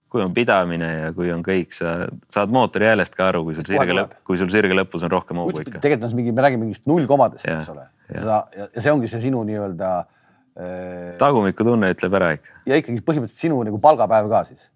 [0.08, 1.94] kui on pidamine ja kui on kõik, sa
[2.32, 5.40] saad mootori häälest ka aru, kui sul sirge lõpp, kui sul sirge lõpus on rohkem
[5.40, 5.82] hoogu ikka.
[5.82, 7.84] tegelikult on see mingi, me räägime mingist nullkomadest, eks ole.
[8.14, 11.12] ja, ja, ja see ongi see sinu nii-öelda äh....
[11.20, 12.60] tagumikutunne ütleb ära ikka.
[12.72, 14.70] ja ikkagi põhimõtteliselt sinu nagu palgapäev ka siis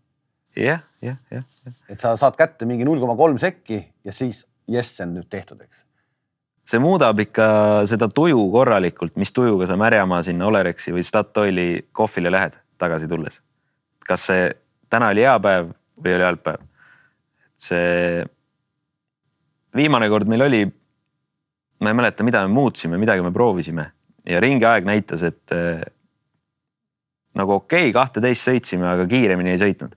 [0.57, 0.83] ja,.
[1.01, 4.99] jah, jah, jah, et sa saad kätte mingi null koma kolm sekki ja siis jess,
[4.99, 5.87] see on nüüd tehtud, eks.
[6.69, 7.47] see muudab ikka
[7.91, 13.41] seda tuju korralikult, mis tujuga sa märjamaa sinna Olerexi või Statoili kohvile lähed tagasi tulles.
[14.05, 14.51] kas see
[14.93, 16.69] täna oli hea päev või oli halb päev.
[17.63, 18.23] see
[19.77, 20.63] viimane kord meil oli,
[21.81, 23.87] ma ei mäleta, mida me muutsime, midagi me proovisime
[24.29, 25.83] ja ringiaeg näitas, et äh,
[27.39, 29.95] nagu okei okay,, kahteteist sõitsime, aga kiiremini ei sõitnud.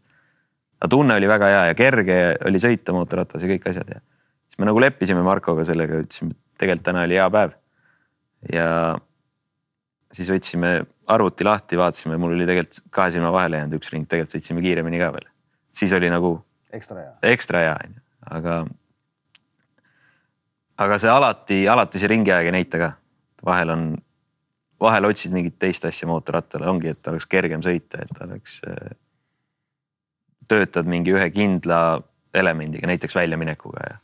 [0.80, 4.62] aga tunne oli väga hea ja kerge oli sõita mootorrattas ja kõik asjad ja siis
[4.62, 7.56] me nagu leppisime Markoga sellega, ütlesime, et tegelikult täna oli hea päev.
[8.54, 8.68] ja
[10.16, 14.36] siis võtsime arvuti lahti, vaatasime, mul oli tegelikult kahe silma vahele jäänud üks ring, tegelikult
[14.36, 15.28] sõitsime kiiremini ka veel.
[15.76, 16.38] siis oli nagu.
[16.74, 17.14] ekstra hea.
[17.34, 18.04] ekstra hea on ju,
[18.38, 18.58] aga.
[20.86, 22.92] aga see alati, alati see ringiaeg ei näita ka.
[23.46, 23.86] vahel on,
[24.82, 28.62] vahel otsid mingit teist asja mootorrattale, ongi, et oleks kergem sõita, et oleks.
[30.48, 32.02] töötad mingi ühe kindla
[32.34, 33.96] elemendiga, näiteks väljaminekuga ja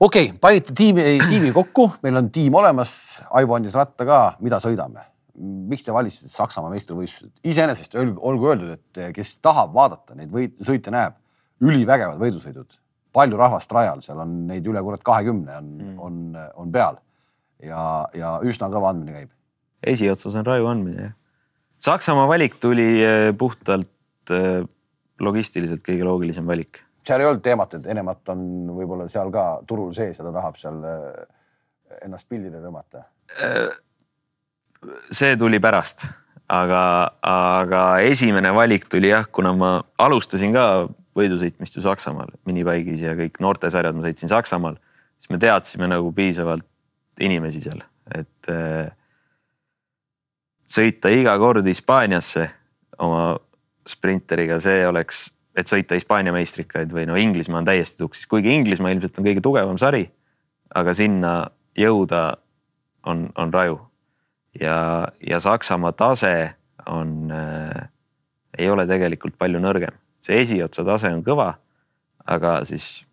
[0.00, 4.60] okei okay,, panite tiimi, tiimi kokku, meil on tiim olemas, Aivo andis ratta ka, mida
[4.62, 7.32] sõidame miks te valisite Saksamaa meistrivõistlused?
[7.46, 11.16] iseenesest olgu öeldud, et eh, kes tahab vaadata neid võit, sõite näeb,
[11.64, 12.78] ülivägevad võidusõidud,
[13.14, 16.22] palju rahvast rajal, seal on neid üle kurat kahekümne on mm., on,
[16.62, 16.98] on peal
[17.62, 17.82] ja,
[18.14, 19.34] ja üsna kõva andmine käib.
[19.94, 21.20] esiotsas on raju andmine jah.
[21.84, 24.62] Saksamaa valik tuli eh, puhtalt äh,
[25.20, 26.80] logistiliselt kõige loogilisem valik.
[27.04, 30.56] seal ei olnud teemat, et Enemat on võib-olla seal ka turul sees ja ta tahab
[30.60, 31.26] seal äh,
[32.04, 33.04] ennast pildile tõmmata.
[35.14, 36.06] See tuli pärast,
[36.50, 36.82] aga,
[37.26, 40.66] aga esimene valik tuli jah, kuna ma alustasin ka
[41.14, 44.78] võidusõitmist ju Saksamaal, minipaigis ja kõik noortesarjad ma sõitsin Saksamaal,
[45.18, 46.66] siis me teadsime nagu piisavalt
[47.22, 48.90] inimesi seal, et äh,
[50.66, 52.48] sõita iga kord Hispaaniasse
[53.04, 53.34] oma
[53.88, 58.94] sprinteriga, see oleks, et sõita Hispaania meistrikaid või no Inglismaa on täiesti tuksis, kuigi Inglismaa
[58.94, 60.08] ilmselt on kõige tugevam sari.
[60.74, 62.36] aga sinna jõuda
[63.06, 63.78] on, on raju
[64.60, 66.54] ja, ja Saksamaa tase
[66.86, 67.88] on äh,,
[68.58, 71.54] ei ole tegelikult palju nõrgem, see esiotsa tase on kõva,
[72.24, 73.04] aga siis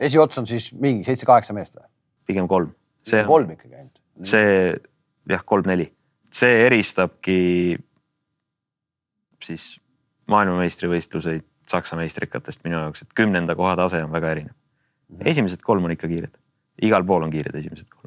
[0.00, 1.86] esiots on siis mingi seitse-kaheksa meest või?
[2.30, 2.72] pigem kolm.
[3.06, 4.00] see on, kolm ikkagi ainult.
[4.26, 4.50] see
[5.30, 5.90] jah, kolm-neli,
[6.34, 7.38] see eristabki
[9.44, 9.72] siis
[10.30, 14.54] maailmameistrivõistluseid Saksa meistrikatest minu jaoks, et kümnenda koha tase on väga erinev.
[15.22, 16.32] esimesed kolm on ikka kiired,
[16.82, 17.99] igal pool on kiired esimesed kolm.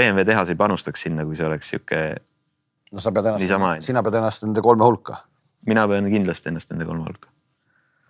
[0.00, 2.00] BMW tehas ei panustaks sinna, kui see oleks sihuke,
[2.90, 5.20] no sa pead ennast, sina pead ennast nende kolme hulka.
[5.68, 7.30] mina pean kindlasti ennast nende kolme hulka.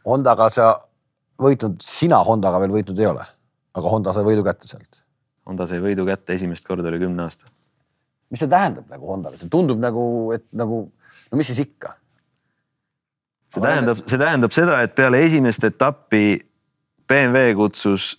[0.07, 0.72] Hondaga sa
[1.40, 3.26] võitnud, sina Hondaga veel võitnud ei ole,
[3.76, 5.03] aga Honda sai võidu kätte sealt.
[5.48, 7.50] Honda sai võidu kätte esimest korda üle kümne aasta.
[8.31, 10.03] mis see tähendab nagu Hondale, see tundub nagu,
[10.37, 10.85] et nagu,
[11.31, 11.96] no mis siis ikka
[13.50, 16.24] see tähendab, see tähendab seda, et peale esimest etappi
[17.11, 18.12] BMW kutsus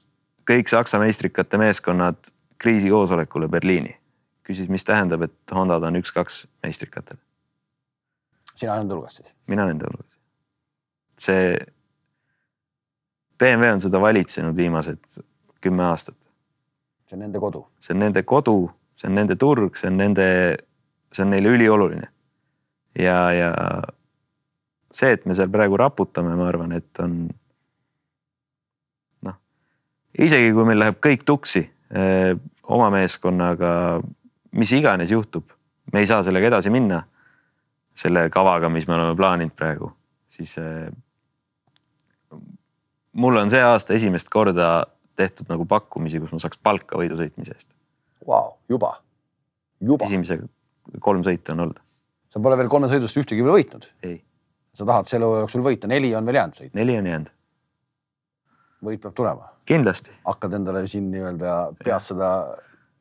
[0.47, 3.97] kõik Saksa meistrikate meeskonnad kriisikoosolekule Berliini.
[4.43, 7.17] küsis, mis tähendab, et Hondad on üks-kaks meistrikatel.
[8.55, 9.29] sina nende hulgas siis?
[9.47, 10.17] mina nende hulgas.
[11.17, 11.57] see,
[13.39, 15.23] BMW on seda valitsenud viimased
[15.61, 16.29] kümme aastat.
[17.07, 17.65] see on nende kodu.
[17.79, 18.57] see on nende kodu,
[18.95, 20.29] see on nende turg, see on nende,
[21.11, 22.07] see on neile ülioluline.
[22.99, 23.51] ja, ja
[24.93, 27.19] see, et me seal praegu raputame, ma arvan, et on
[29.25, 29.37] noh,
[30.19, 31.65] isegi kui meil läheb kõik tuksi
[32.71, 33.71] oma meeskonnaga,
[34.55, 35.49] mis iganes juhtub,
[35.91, 37.03] me ei saa sellega edasi minna.
[38.01, 39.89] selle kavaga, mis me oleme plaaninud praegu,
[40.31, 40.87] siis öö,
[43.11, 44.85] mul on see aasta esimest korda
[45.19, 47.73] tehtud nagu pakkumisi, kus ma saaks palka võidu sõitmise eest.
[48.27, 48.93] Vau, juba,
[49.81, 50.07] juba.
[50.07, 50.39] esimese
[51.03, 51.81] kolm sõitu on olnud.
[52.31, 53.87] sa pole veel kolme sõidust ühtegi veel võitnud?
[54.07, 54.21] ei,
[54.77, 57.33] sa tahad selle hooaja jooksul võita, neli on veel jäänud sõita, neli on jäänud,
[58.85, 59.51] võit peab tulema.
[59.65, 62.31] kindlasti hakkad endale siin nii-öelda peas seda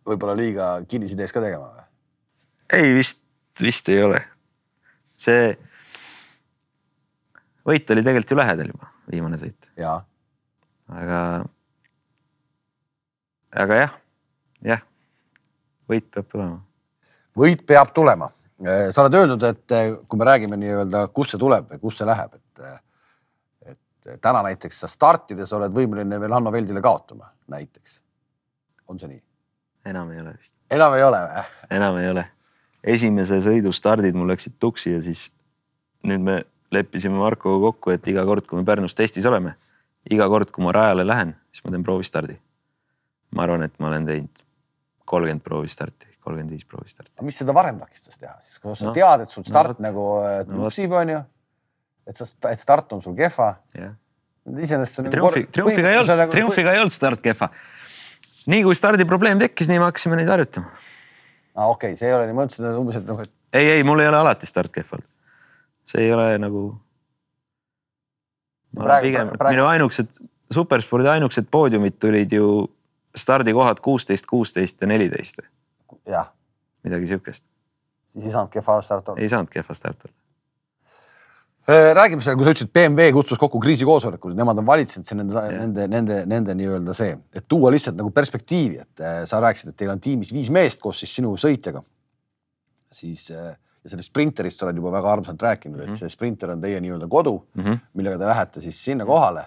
[0.06, 1.86] võib-olla liiga kinnisidees ka tegema või?
[2.80, 3.20] ei vist,
[3.60, 4.22] vist ei ole.
[5.10, 5.56] see
[7.66, 10.00] võit oli tegelikult ju lähedal juba, viimane sõit, jaa,
[10.90, 11.20] aga,
[13.64, 13.96] aga jah,
[14.72, 14.84] jah,
[15.90, 16.60] võit peab tulema.
[17.36, 18.30] võit peab tulema.
[18.60, 22.08] sa oled öeldud, et eh, kui me räägime nii-öelda, kust see tuleb või kust see
[22.08, 22.89] läheb, et, eh, et
[24.20, 28.02] täna näiteks sa startides oled võimeline veel Hanno Veldile kaotama, näiteks.
[28.88, 29.22] on see nii?
[29.90, 31.44] enam ei ole vist, enam ei ole või?
[31.76, 32.24] enam ei ole.
[32.84, 35.30] esimese sõidu stardid mul läksid tuksi ja siis
[36.06, 39.56] nüüd me leppisime Markoga kokku, et iga kord, kui me Pärnus testis oleme,
[40.10, 42.36] iga kord, kui ma rajale lähen, siis ma teen proovistardi.
[43.34, 44.40] ma arvan, et ma olen teinud
[45.10, 47.12] kolmkümmend proovistarti, kolmkümmend viis proovistarti.
[47.26, 50.06] mis seda varem takistas teha siis, kui sa No, tead, et sul no start nagu
[50.24, 50.70] eh, No vot.
[50.70, 51.20] tupsib, onju.
[52.10, 53.54] Et sa, et start on sul kehva.
[53.78, 53.94] jah
[54.58, 57.50] iseenesest nagu triumfi, triumfiga ei olnud, triumfiga ei olnud start kehva.
[58.50, 60.70] nii kui stardiprobleem tekkis, nii me hakkasime neid harjutama.
[60.70, 63.60] aa ah, okei okay,, see ei ole nii, ma mõtlesin et umbes, et noh, et
[63.60, 65.10] ei, ei, mul ei ole alati start kehv olnud.
[65.92, 66.64] see ei ole nagu.
[68.74, 72.50] pigem praegu-, minu ainukesed superspordi ainukesed poodiumid tulid ju
[73.16, 75.42] stardikohad kuusteist, kuusteist ja neliteist,
[76.08, 76.32] jah,
[76.86, 77.44] midagi sihukest.
[78.12, 79.20] siis ei saanud kehva start olla.
[79.20, 80.19] ei saanud kehva start olla.
[81.94, 85.88] Räägime seal, kui sa ütlesid, BMW kutsus kokku kriisikoosolekud, nemad on valitsenud see nende, nende,
[85.92, 89.92] nende, nende nii-öelda see, et tuua lihtsalt nagu perspektiivi, et eh, sa rääkisid, et teil
[89.92, 91.82] on tiimis viis meest koos siis sinu sõitjaga.
[92.90, 93.52] siis eh,
[93.84, 95.92] ja sellest sprinterist sa oled juba väga armsalt rääkinud mm, -hmm.
[95.92, 97.72] et see sprinter on teie nii-öelda kodu mm, Mhm.
[97.72, 97.78] -hmm.
[97.94, 99.44] millega te lähete siis sinna kohale.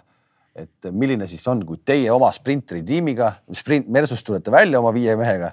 [0.55, 5.15] et milline siis on, kui teie oma sprinteri tiimiga, sprint, Mersus tulete välja oma viie
[5.15, 5.51] mehega.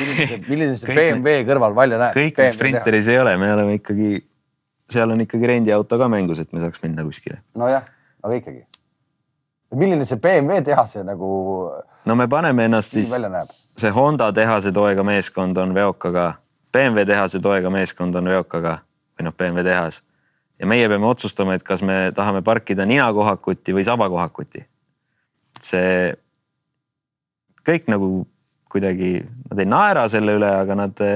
[0.00, 2.14] milline see, milline see BMW kõrval välja näeb?
[2.16, 4.24] kõik sprinteris ei ole, me oleme ikkagi,
[4.90, 7.40] seal on ikkagi rendiauto ka mängus, et me saaks minna kuskile.
[7.54, 7.86] nojah,
[8.22, 8.64] aga ikkagi.
[9.74, 11.30] milline see BMW tehase nagu
[12.04, 13.12] no me paneme ennast siis
[13.78, 16.32] see Honda tehase toega meeskond on veokaga,
[16.72, 18.78] BMW tehase toega meeskond on veokaga
[19.18, 20.02] või noh, BMW tehas.
[20.58, 24.66] ja meie peame otsustama, et kas me tahame parkida ninakohakuti või sabakohakuti.
[25.60, 26.16] see
[27.66, 28.26] kõik nagu
[28.70, 31.06] kuidagi, nad ei naera selle üle, aga nad.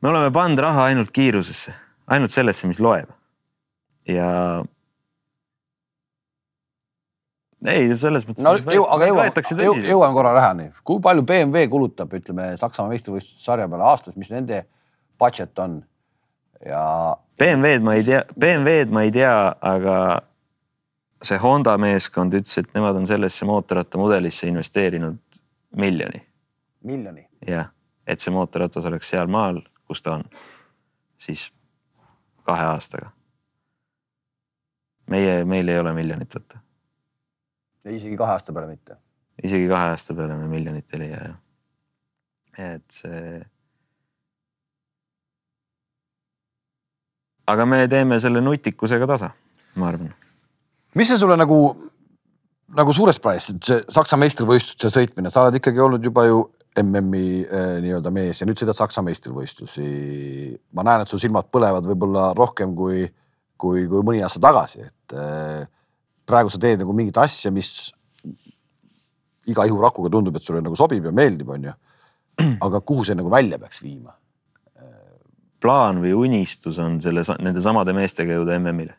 [0.00, 1.74] Me oleme pannud raha ainult kiirusesse,
[2.06, 3.10] ainult sellesse, mis loeb.
[4.08, 4.30] ja.
[7.66, 8.44] ei, selles mõttes.
[8.44, 13.88] no jõu, aga jõuame, jõuame korra rahani, kui palju BMW kulutab, ütleme Saksamaa meistrivõistlussarja peale
[13.90, 14.64] aastas, mis nende
[15.20, 15.82] budget on
[16.66, 17.16] ja.
[17.38, 19.96] BMW-d ma ei tea, BMW-d ma ei tea, aga
[21.24, 25.40] see Honda meeskond ütles, et nemad on sellesse mootorrattamudelisse investeerinud
[25.76, 26.22] miljoni.
[26.84, 27.26] miljoni?
[27.46, 27.70] jah,
[28.06, 29.60] et see mootorratas oleks seal maal,
[29.90, 30.24] kus ta on,
[31.18, 31.48] siis
[32.46, 33.10] kahe aastaga.
[35.10, 36.62] meie, meil ei ole miljonit võtta.
[37.90, 38.98] isegi kahe aasta peale mitte?
[39.42, 41.38] isegi kahe aasta peale me miljonit ei leia jah.
[42.70, 43.42] et see.
[47.50, 49.34] aga me teeme selle nutikusega tasa,
[49.74, 50.14] ma arvan
[50.94, 51.58] mis see sulle nagu,
[52.78, 56.44] nagu suures plaanis, see Saksa meistrivõistluste sõitmine, sa oled ikkagi olnud juba ju
[56.78, 59.86] MM-i eh, nii-öelda mees ja nüüd sõidad Saksa meistrivõistlusi.
[60.76, 63.04] ma näen, et su silmad põlevad võib-olla rohkem kui,
[63.58, 65.64] kui, kui mõni aasta tagasi, et eh,
[66.26, 67.90] praegu sa teed nagu mingit asja, mis
[69.50, 71.76] iga ihurakuga tundub, et sulle nagu sobib ja meeldib, on ju.
[72.66, 74.14] aga kuhu see nagu välja peaks viima?
[75.60, 78.94] plaan või unistus on selle, nende samade meestega jõuda MM-ile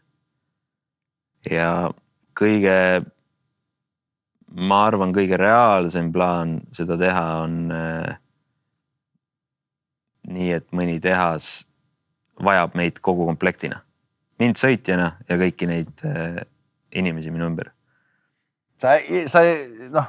[1.50, 1.90] ja
[2.38, 2.76] kõige,
[4.52, 8.18] ma arvan, kõige reaalsem plaan seda teha on äh,
[10.32, 11.64] nii, et mõni tehas
[12.42, 13.82] vajab meid kogu komplektina,
[14.42, 16.42] mind sõitjana ja kõiki neid äh,
[16.92, 17.72] inimesi minu ümber.
[18.82, 18.98] sa,
[19.30, 19.44] sa
[19.94, 20.08] noh,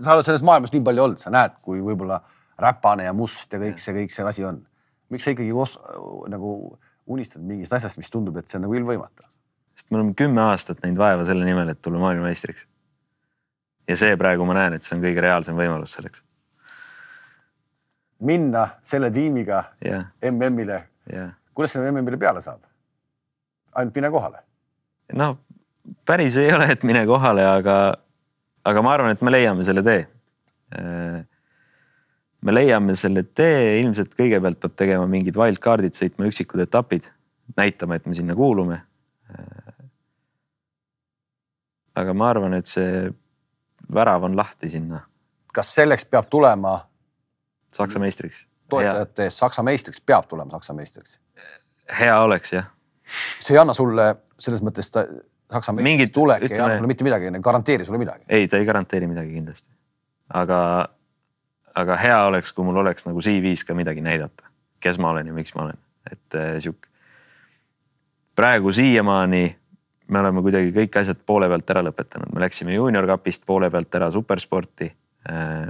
[0.00, 2.20] sa oled selles maailmas nii palju olnud, sa näed, kui võib-olla
[2.60, 4.62] räpane ja must ja kõik see, kõik see asi on.
[5.12, 5.76] miks sa ikkagi os,
[6.32, 9.28] nagu unistad mingist asjast, mis tundub, et see on nagu ilmvõimatu?
[9.76, 12.64] sest me oleme kümme aastat näinud vaeva selle nimel, et tulla maailmameistriks.
[13.88, 16.24] Ja see praegu ma näen, et see on kõige reaalsem võimalus selleks.
[18.20, 20.08] minna selle tiimiga yeah.
[20.30, 20.80] MM-ile
[21.12, 21.34] yeah..
[21.54, 22.62] kuidas selle MM-ile peale saab?
[23.74, 24.42] ainult mine kohale?
[25.12, 25.36] no
[26.08, 27.76] päris ei ole, et mine kohale, aga,
[28.66, 30.06] aga ma arvan, et me leiame selle tee.
[32.42, 37.06] me leiame selle tee, ilmselt kõigepealt peab tegema mingid wildcard'id, sõitma üksikud etapid,
[37.54, 38.80] näitama, et me sinna kuulume
[41.96, 43.08] aga ma arvan, et see
[43.94, 45.00] värav on lahti sinna.
[45.52, 46.80] kas selleks peab tulema?
[47.72, 48.46] Saksa meistriks.
[48.68, 51.18] toetajate eest Saksa meistriks, peab tulema Saksa meistriks?
[52.00, 52.66] hea oleks jah.
[53.40, 55.06] see ei anna sulle selles mõttes ta,
[55.52, 58.24] Saksa meistriks tulek ei anna sulle mitte midagi, ei garanteeri sulle midagi.
[58.28, 59.70] ei, ta ei garanteeri midagi kindlasti.
[60.34, 60.88] aga,
[61.74, 65.36] aga hea oleks, kui mul oleks nagu CV-s ka midagi näidata, kes ma olen ja
[65.36, 65.78] miks ma olen,
[66.10, 66.88] et äh, sihuke.
[68.34, 69.56] praegu siiamaani
[70.08, 73.98] me oleme kuidagi kõik asjad poole pealt ära lõpetanud, me läksime juunior cup'ist poole pealt
[73.98, 74.88] ära supersporti.
[75.30, 75.66] Äh,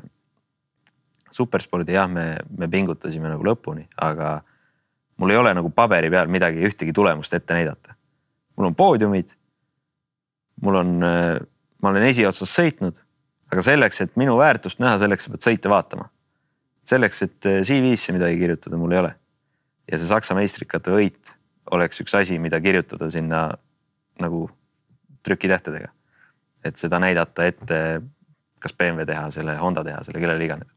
[1.33, 4.38] superspordi jah, me, me pingutasime nagu lõpuni, aga
[5.20, 7.96] mul ei ole nagu paberi peal midagi, ühtegi tulemust ette näidata.
[8.57, 9.35] mul on poodiumid.
[10.62, 11.40] mul on, äh,
[11.83, 13.01] ma olen esiotsas sõitnud,
[13.53, 16.11] aga selleks, et minu väärtust näha, selleks sa pead sõite vaatama.
[16.85, 19.14] selleks, et äh, CV-sse midagi kirjutada, mul ei ole.
[19.90, 21.33] ja see Saksa meistrikate võit
[21.70, 23.57] oleks üks asi, mida kirjutada sinna
[24.22, 24.46] nagu
[25.26, 25.92] trükitähtedega.
[26.64, 27.79] et seda näidata ette
[28.59, 30.68] kas BMW tehasele, Honda tehasele, kellele iganes.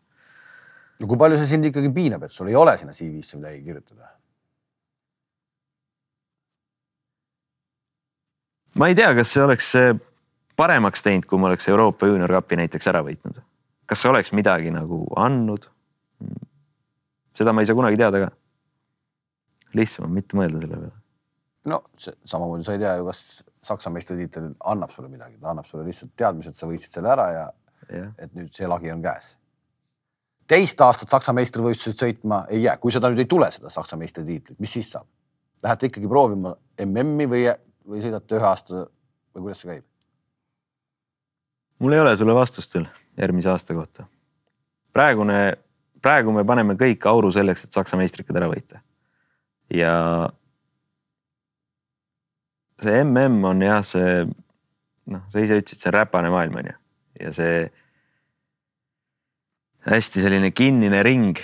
[1.00, 4.12] no kui palju see sind ikkagi piinab, et sul ei ole sinna CV-sse midagi kirjutada?
[8.76, 9.74] ma ei tea, kas see oleks
[10.60, 13.42] paremaks teinud, kui ma oleks Euroopa Junior Cupi näiteks ära võitnud.
[13.86, 15.70] kas see oleks midagi nagu andnud?
[17.38, 18.32] seda ma ei saa kunagi teada ka.
[19.74, 20.99] lihtsam on mitte mõelda selle peale
[21.70, 23.24] no samamoodi sa ei tea ju, kas
[23.70, 27.28] Saksa meistritiitel annab sulle midagi, ta annab sulle lihtsalt teadmise, et sa võitsid selle ära
[27.34, 27.44] ja,
[27.92, 28.08] ja.
[28.18, 29.34] et nüüd see lagi on käes.
[30.50, 34.60] teist aastat Saksa meistrivõistlused sõitma ei jää, kui seda nüüd ei tule, seda Saksa meistritiitlit,
[34.60, 35.08] mis siis saab?
[35.64, 36.54] Lähete ikkagi proovima
[36.86, 37.44] MM-i või,
[37.84, 39.86] või sõidate ühe aasta või kuidas see käib?
[41.80, 44.08] mul ei ole sulle vastust veel järgmise aasta kohta.
[44.94, 45.58] praegune,
[46.02, 48.80] praegu me paneme kõik auru selleks, et Saksa meistrikad ära võita.
[49.74, 49.94] ja
[52.82, 54.26] see mm on jah, see
[55.10, 56.76] noh, sa ise ütlesid, see on räpane maailm on ju
[57.20, 57.70] ja see
[59.90, 61.38] hästi selline kinnine ring.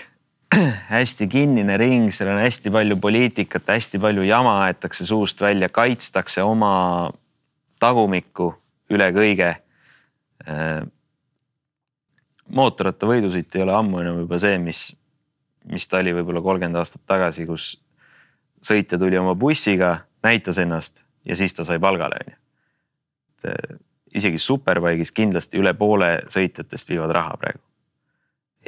[0.95, 6.43] Hästi kinnine ring, seal on hästi palju poliitikat, hästi palju jama aetakse suust välja, kaitstakse
[6.45, 7.09] oma
[7.81, 8.51] tagumikku
[8.93, 9.49] üle kõige.
[10.45, 10.83] Äh,
[12.45, 14.85] mootorratta võidusõit ei ole ammu enam juba see, mis,
[15.65, 17.73] mis ta oli võib-olla kolmkümmend aastat tagasi, kus
[18.63, 22.37] sõitja tuli oma bussiga, näitas ennast ja siis ta sai palgale, onju.
[23.35, 23.81] et
[24.15, 27.63] isegi superbike'is kindlasti üle poole sõitjatest viivad raha praegu.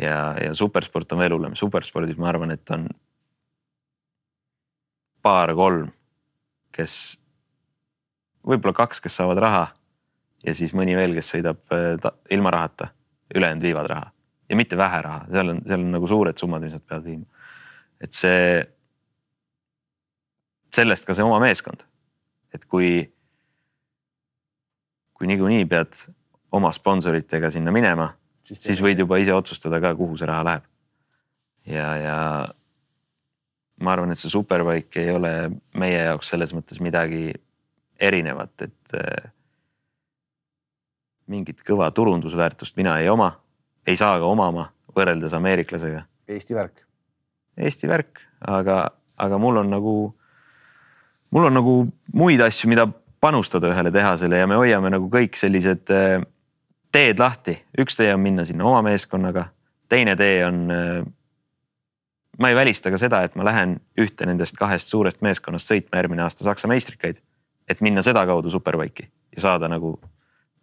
[0.02, 2.88] ja, ja supersport on veel hullem, superspordis ma arvan, et on
[5.26, 5.90] paar-kolm,
[6.76, 7.18] kes,
[8.48, 9.66] võib-olla kaks, kes saavad raha
[10.46, 12.92] ja siis mõni veel, kes sõidab äh, ta, ilma rahata,
[13.36, 14.12] ülejäänud viivad raha
[14.50, 17.26] ja mitte vähe raha, seal on, seal on nagu suured summad, mis nad peavad viima.
[18.02, 18.62] et see,
[20.76, 21.84] sellest ka see oma meeskond,
[22.54, 23.02] et kui,
[25.14, 26.00] kui niikuinii pead
[26.52, 28.12] oma sponsoritega sinna minema,
[28.48, 30.70] siis võid juba ise otsustada ka, kuhu see raha läheb.
[31.68, 32.18] ja, ja
[33.84, 35.34] ma arvan, et see superbike ei ole
[35.78, 37.34] meie jaoks selles mõttes midagi
[38.00, 39.32] erinevat, et äh,
[41.28, 43.34] mingit kõva turundusväärtust mina ei oma,
[43.88, 46.06] ei saa ka omama võrreldes ameeriklasega.
[46.28, 46.84] Eesti värk.
[47.58, 48.80] Eesti värk, aga,
[49.18, 49.96] aga mul on nagu,
[51.32, 51.76] mul on nagu
[52.14, 52.88] muid asju, mida
[53.22, 56.22] panustada ühele tehasele ja me hoiame nagu kõik sellised äh,
[56.92, 57.58] teed lahti.
[57.80, 59.50] üks tee on minna sinna oma meeskonnaga,
[59.90, 61.06] teine tee on äh,
[62.38, 66.24] ma ei välista ka seda, et ma lähen ühte nendest kahest suurest meeskonnast sõitma järgmine
[66.26, 67.20] aasta Saksa meistrikaid,
[67.68, 69.98] et minna sedakaudu superbike'i ja saada nagu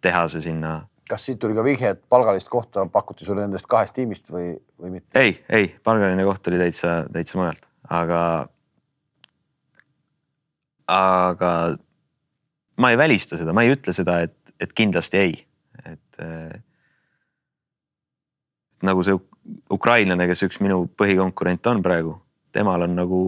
[0.01, 0.87] teha see sinna.
[1.09, 4.97] kas siit tuli ka vihje, et palgalist kohta pakuti sulle nendest kahest tiimist või, või
[4.97, 5.19] mitte?
[5.19, 8.21] ei, ei, palgaline koht oli täitsa, täitsa mujalt, aga,
[10.91, 11.51] aga
[12.77, 15.35] ma ei välista seda, ma ei ütle seda, et, et kindlasti ei,
[15.85, 16.53] et äh,
[18.85, 19.17] nagu see
[19.71, 22.15] ukrainlane, kes üks minu põhikonkurent on praegu,
[22.55, 23.21] temal on nagu,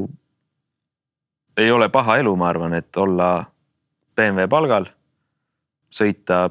[1.57, 3.31] ei ole paha elu, ma arvan, et olla
[4.17, 4.89] BMW palgal,
[5.93, 6.47] sõita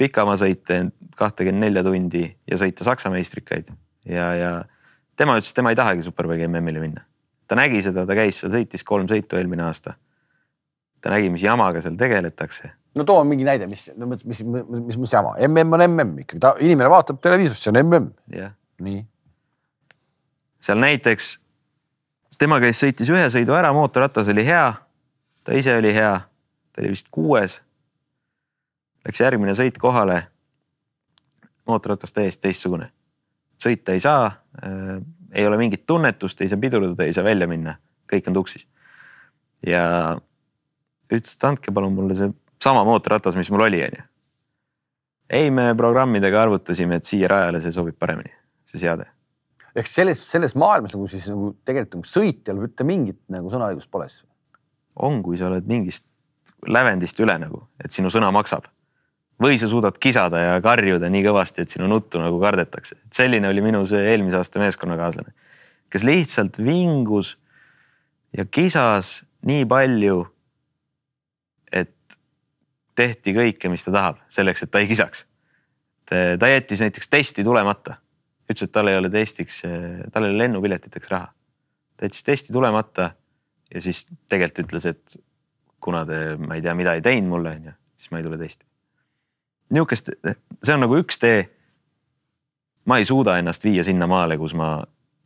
[0.00, 0.82] pikamaasõite
[1.16, 3.68] kahtekümmend nelja tundi ja sõita Saksa meistrikaid
[4.08, 4.52] ja, ja
[5.16, 7.04] tema ütles, tema ei tahagi Superbike'i MM-ile minna.
[7.46, 9.94] ta nägi seda, ta käis seal, sõitis kolm sõitu eelmine aasta.
[11.02, 12.72] Ta nägi, mis jamaga seal tegeletakse.
[12.96, 16.54] no too mingi näide, mis, mis, mis, mis, mis jama, MM on MM ikkagi, ta,
[16.60, 18.12] inimene vaatab televiisorist, see on MM.
[18.82, 19.00] nii
[20.62, 21.36] seal näiteks
[22.38, 24.66] tema käis, sõitis ühe sõidu ära, mootorratas oli hea,
[25.44, 26.14] ta ise oli hea,
[26.72, 27.60] ta oli vist kuues.
[29.06, 30.28] Läks järgmine sõit kohale.
[31.66, 32.88] mootorratas täiesti teistsugune,
[33.62, 34.98] sõita ei saa äh,,
[35.32, 37.76] ei ole mingit tunnetust, ei saa pidurdada, ei saa välja minna,
[38.10, 38.66] kõik on tuksis.
[39.66, 40.18] ja
[41.10, 42.30] ütles, et andke palun mulle see
[42.62, 44.04] sama mootorratas, mis mul oli, onju.
[45.32, 48.32] ei, me programmidega arvutasime, et siia rajale see sobib paremini,
[48.68, 49.08] see seade
[49.76, 54.08] ehk selles, selles maailmas nagu siis nagu tegelikult nagu sõitjal mitte mingit nagu sõnaõigust pole
[54.10, 54.26] siis?
[55.00, 56.04] on, kui sa oled mingist
[56.68, 58.68] lävendist üle nagu, et sinu sõna maksab.
[59.42, 62.96] või sa suudad kisada ja karjuda nii kõvasti, et sinu nuttu nagu kardetakse.
[63.10, 65.32] selline oli minu see eelmise aasta meeskonnakaaslane,
[65.90, 67.38] kes lihtsalt vingus
[68.36, 70.26] ja kisas nii palju,
[72.94, 75.26] tehti kõike, mis ta tahab, selleks, et ta ei kisaks.
[76.08, 77.96] ta jättis näiteks testi tulemata
[78.52, 79.62] ütles, et tal ei ole testiks,
[80.12, 81.32] tal ei ole lennupiletiteks raha.
[81.96, 83.10] ta jättis testi tulemata
[83.74, 85.16] ja siis tegelikult ütles, et
[85.80, 88.66] kuna te, ma ei tea, mida ei teinud mulle, onju, siis ma ei tule testi.
[89.72, 90.12] nihukest,
[90.62, 91.48] see on nagu üks tee.
[92.84, 94.82] ma ei suuda ennast viia sinnamaale, kus ma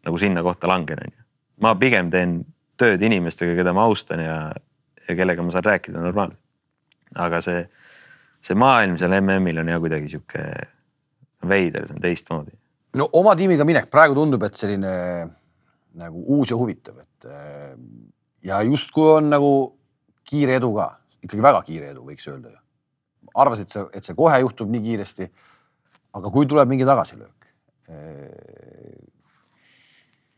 [0.07, 1.23] nagu sinna kohta langen, onju.
[1.61, 2.45] ma pigem teen
[2.77, 4.41] tööd inimestega, keda ma austan ja,
[5.09, 6.41] ja kellega ma saan rääkida normaalselt.
[7.15, 7.65] Aga see,
[8.43, 10.45] see maailm seal MM-il on jah kuidagi sihuke
[11.47, 12.57] veider, see on teistmoodi
[12.97, 14.93] no oma tiimiga minek praegu tundub, et selline
[15.97, 17.75] nagu uus ja huvitav, et äh,
[18.47, 19.51] ja justkui on nagu
[20.27, 20.91] kiire edu ka,
[21.23, 22.61] ikkagi väga kiire edu, võiks öelda ju.
[23.37, 25.31] arvasid sa, et see kohe juhtub nii kiiresti.
[26.17, 27.49] aga kui tuleb mingi tagasilöök,
[27.93, 29.01] äh,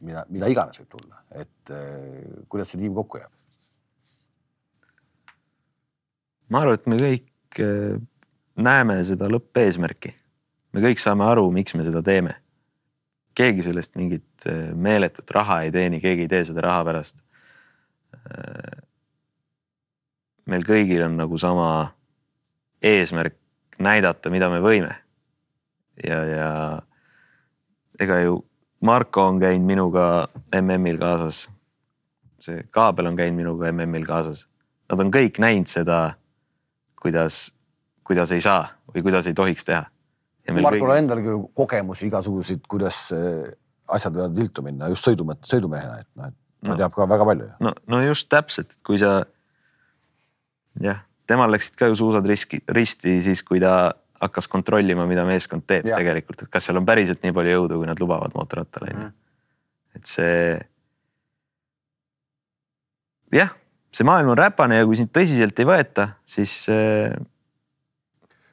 [0.03, 3.35] mida, mida iganes võib tulla, et äh, kuidas see tiim kokku jääb?
[6.49, 7.63] Ma arvan, et me kõik
[8.59, 10.15] näeme seda lõppeesmärki.
[10.73, 12.37] me kõik saame aru, miks me seda teeme
[13.39, 17.21] keegi sellest mingit äh, meeletut raha ei teeni, keegi ei tee seda raha pärast.
[18.17, 18.83] Äh,
[20.49, 21.69] meil kõigil on nagu sama
[22.83, 23.37] eesmärk
[23.83, 24.97] näidata, mida me võime.
[26.03, 26.51] ja, ja
[28.01, 28.43] ega ju
[28.81, 31.49] Marko on käinud minuga MM-il kaasas.
[32.41, 34.47] see Kaabel on käinud minuga MM-il kaasas.
[34.89, 36.18] Nad on kõik näinud seda,
[37.03, 37.49] kuidas,
[38.07, 39.87] kuidas ei saa või kuidas ei tohiks teha
[40.49, 40.99] Markol kõigi...
[41.03, 43.51] endalgi ju kogemusi igasuguseid, kuidas eh,
[43.93, 46.79] asjad võivad viltu minna just sõidu, sõidumehena, et noh, et ta no.
[46.81, 47.49] teab ka väga palju.
[47.65, 49.21] no, no just täpselt, kui sa
[50.85, 53.93] jah, temal läksid ka ju suusad riski, risti siis, kui ta
[54.23, 56.01] hakkas kontrollima, mida meeskond teeb ja.
[56.01, 59.15] tegelikult, et kas seal on päriselt nii palju jõudu, kui nad lubavad mootorrattale onju mm..
[60.01, 60.59] et see.
[63.37, 63.53] jah,
[63.95, 66.61] see maailm on räpane ja kui sind tõsiselt ei võeta, siis.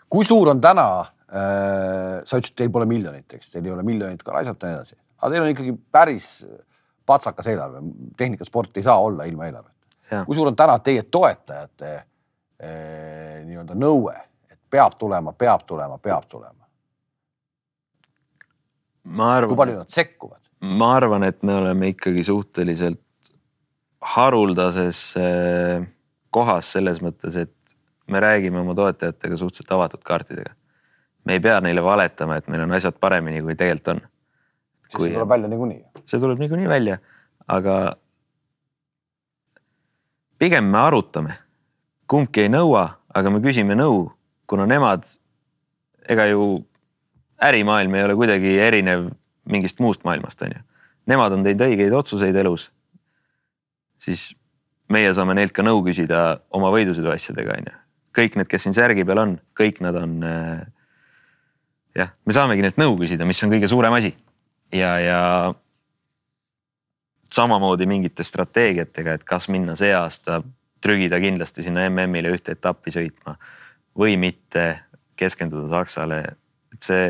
[0.10, 0.88] kui suur on täna
[1.36, 4.78] Äh, sa ütlesid, teil pole miljonit, eks, teil ei ole miljonit ka raisata ja nii
[4.78, 6.28] edasi, aga teil on ikkagi päris
[7.06, 7.82] patsakas eelarve,
[8.18, 10.22] tehnikasport ei saa olla ilma eelarveta.
[10.28, 14.14] Kui suur on täna teie toetajate eh, nii-öelda nõue,
[14.48, 16.62] et peab tulema, peab tulema, peab tulema?
[19.06, 20.44] ma kui arvan palju, nad sekkuvad?
[20.78, 23.02] ma arvan, et me oleme ikkagi suhteliselt
[24.06, 25.86] haruldases eh,
[26.34, 27.76] kohas selles mõttes, et
[28.12, 30.54] me räägime oma toetajatega suhteliselt avatud kaartidega.
[31.26, 34.02] me ei pea neile valetama, et meil on asjad paremini, kui tegelikult on.
[34.86, 35.82] siis see tuleb välja niikuinii.
[36.06, 36.98] see tuleb niikuinii välja,
[37.48, 37.96] aga
[40.40, 41.40] pigem me arutame,
[42.08, 44.10] kumbki ei nõua, aga me küsime nõu,
[44.48, 45.08] kuna nemad,
[46.10, 46.66] ega ju
[47.42, 49.10] ärimaailm ei ole kuidagi erinev
[49.50, 50.62] mingist muust maailmast, onju.
[51.10, 52.72] Nemad on teinud õigeid otsuseid elus.
[54.06, 54.30] Siis
[54.94, 57.76] meie saame neilt ka nõu küsida oma võidusõidu asjadega, onju.
[58.16, 60.62] kõik need, kes siin särgi peal on, kõik nad on äh,
[61.98, 64.14] jah, me saamegi neilt nõu küsida, mis on kõige suurem asi
[64.76, 65.20] ja, ja
[67.34, 70.42] samamoodi mingite strateegiatega, et kas minna see aasta,
[70.84, 73.36] trügida kindlasti sinna MM-ile ühte etappi sõitma
[73.98, 74.68] või mitte
[75.18, 76.20] keskenduda Saksale,
[76.76, 77.08] et see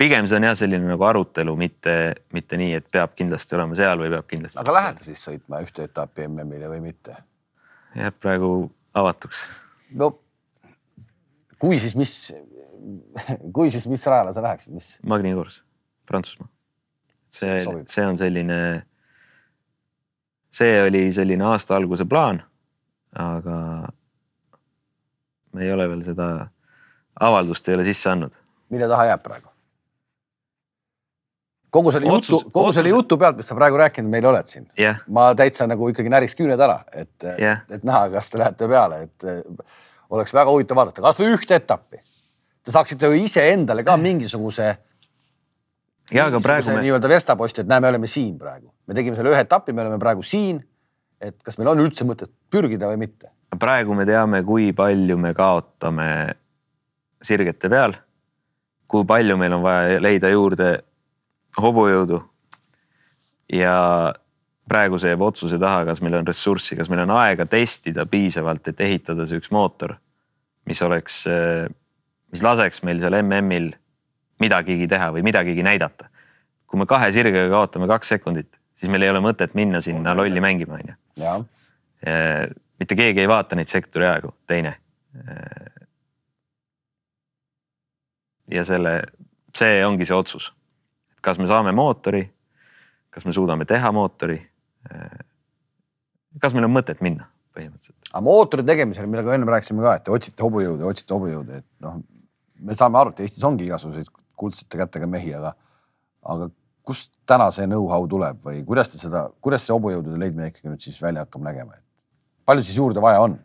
[0.00, 1.94] pigem see on jah, selline nagu arutelu, mitte,
[2.32, 4.60] mitte nii, et peab kindlasti olema seal või peab kindlasti.
[4.62, 7.16] aga lähete siis sõitma ühte etappi MM-ile või mitte?
[7.98, 8.50] jääb praegu
[8.96, 9.44] avatuks.
[10.00, 10.12] no
[11.60, 12.14] kui siis, mis,
[13.56, 14.94] kui siis, mis rajale sa läheksid, mis?
[15.04, 15.60] Magni Cours,
[16.08, 16.48] Prantsusmaa.
[17.28, 18.60] see see on selline,
[20.50, 22.40] see oli selline aasta alguse plaan,
[23.12, 23.58] aga
[25.52, 26.32] me ei ole veel seda
[27.20, 28.34] avaldust ei ole sisse andnud.
[28.70, 29.49] mille taha jääb praegu?
[31.70, 34.46] Kogu selle Otsus- jutu, kogu selle otsus- jutu pealt, mis sa praegu rääkinud meil oled
[34.46, 37.62] siin, jah, ma täitsa nagu ikkagi näriks küüned ära, et Jah.
[37.70, 39.42] et näha, kas te lähete peale, et eh,
[40.10, 42.00] oleks väga huvitav vaadata, kasvõi ühte etappi.
[42.64, 44.76] Te saaksite ju iseendale ka mingisuguse,
[46.12, 49.30] ja aga praegu me, nii-öelda verstaposti, et näe, me oleme siin praegu, me tegime selle
[49.32, 50.60] ühe etapi, me oleme praegu siin.
[51.20, 53.28] et kas meil on üldse mõtet pürgida või mitte?
[53.60, 56.34] praegu me teame, kui palju me kaotame
[57.22, 57.92] sirgete peal.
[58.88, 60.82] kui palju meil on vaja leida juurde
[61.58, 62.22] hobujõudu.
[63.52, 64.14] ja
[64.70, 68.68] praegu see jääb otsuse taha, kas meil on ressurssi, kas meil on aega testida piisavalt,
[68.70, 69.96] et ehitada see üks mootor,
[70.70, 71.24] mis oleks,
[72.30, 73.72] mis laseks meil seal MM-il
[74.40, 76.06] midagigi teha või midagigi näidata.
[76.70, 80.40] kui me kahe sirgega kaotame kaks sekundit, siis meil ei ole mõtet minna sinna lolli
[80.40, 81.42] mängima, onju jah,
[82.00, 82.48] Eh,
[82.80, 84.76] mitte keegi ei vaata neid sektori aegu, teine.
[88.50, 88.92] ja selle,
[89.54, 90.46] see ongi see otsus,
[91.20, 92.22] kas me saame mootori,
[93.10, 94.38] kas me suudame teha mootori.
[96.40, 100.14] kas meil on mõtet minna põhimõtteliselt, aga mootori tegemisel, millega enne rääkisime ka, et te
[100.14, 101.98] otsite hobujõudu, otsite hobujõudu, et noh,
[102.62, 104.08] me saame aru, et Eestis ongi igasuguseid
[104.40, 105.52] kuldsete kätega mehi, aga,
[106.22, 106.48] aga
[106.86, 110.84] kust täna see know-how tuleb või kuidas te seda, kuidas see hobujõudude leidmine ikkagi nüüd
[110.84, 113.36] siis välja hakkab nägema, et palju siis juurde vaja on?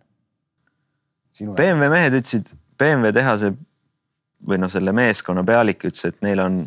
[1.35, 3.51] BMW mehed ütlesid, BMW tehase
[4.45, 6.61] või noh, selle meeskonna pealik ütles, et neil on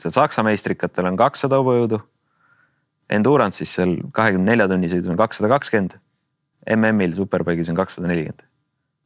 [0.00, 2.00] seal Saksa meistrikatel on kakssada hobujõudu.
[3.10, 5.98] Endurance'is seal kahekümne nelja tunni sõidus on kakssada kakskümmend.
[6.76, 8.46] MM-il Superbike'is on kakssada nelikümmend.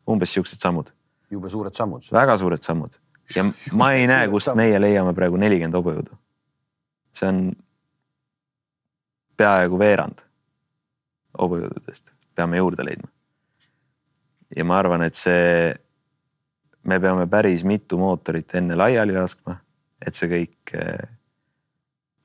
[0.04, 0.90] umbes siuksed sammud,
[1.32, 2.04] jube suured sammud.
[2.12, 2.98] väga suured sammud
[3.36, 6.16] ja ma ei näe, kust meie leiame praegu nelikümmend hobujõudu.
[7.14, 7.40] see on
[9.38, 10.24] peaaegu veerand
[11.38, 13.08] hobujõududest, peame juurde leidma.
[14.56, 15.74] ja ma arvan, et see,
[16.82, 19.58] me peame päris mitu mootorit enne laiali laskma,
[20.06, 20.74] et see kõik,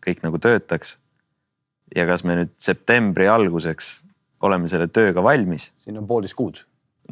[0.06, 0.98] kõik nagu töötaks.
[1.96, 4.00] ja kas me nüüd septembri alguseks
[4.46, 6.62] oleme selle tööga valmis siin on poolteist kuud.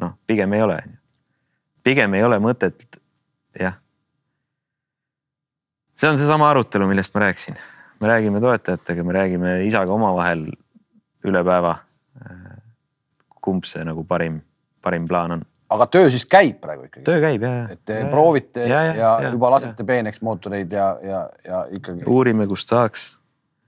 [0.00, 0.78] noh, pigem ei ole.
[1.82, 2.86] pigem ei ole mõtet,
[3.58, 3.78] jah.
[5.94, 7.58] see on seesama arutelu, millest ma rääkisin.
[8.00, 10.48] me räägime toetajatega, me räägime isaga omavahel
[11.24, 11.78] üle päeva.
[13.40, 14.42] kumb see nagu parim,
[14.82, 15.47] parim plaan on?
[15.74, 17.04] Aga töö siis käib praegu ikkagi?
[17.06, 18.08] töö käib ja, et te ja.
[18.12, 19.54] proovite ja, Ja, ja, ja, ja, ja, juba ja.
[19.56, 23.10] lasete peeneks mootoreid ja, ja, ja ikkagi uurime, kust saaks,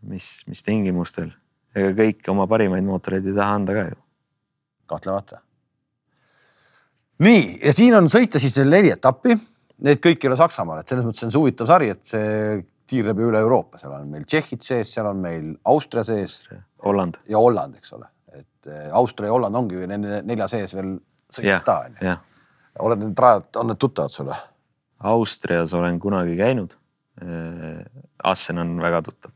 [0.08, 1.30] mis, mis tingimustel.
[1.76, 4.00] ega kõik oma parimaid mootoreid ei taha anda ka ju.
[4.90, 5.42] kahtlemata.
[7.26, 9.36] nii, ja siin on sõita siis neli etappi,
[9.84, 13.20] need kõik ei ole Saksamaal, et selles mõttes on see huvitav sari, et see tiirleb
[13.22, 16.40] üle Euroopa, seal on meil Tšehhid sees, seal on meil Austria sees
[16.84, 20.96] Holland, ja Holland, eks ole, et eh, Austria ja Holland ongi nende nelja sees veel
[21.38, 22.02] jah sõita, onju.
[22.04, 22.20] jah.
[22.86, 24.36] oled need rajad, on need tuttavad sulle?
[25.10, 26.76] Austrias olen kunagi käinud.
[28.22, 29.32] Assen on väga tuttav.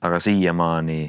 [0.00, 1.00] aga siiamaani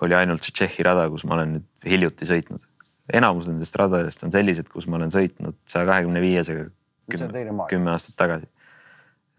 [0.00, 2.64] oli ainult see Tšehhi rada, kus ma olen nüüd hiljuti sõitnud.
[3.12, 6.70] enamus nendest radadest on sellised, kus ma olen sõitnud saja kahekümne viiesega
[7.12, 8.48] on kümme aastat tagasi.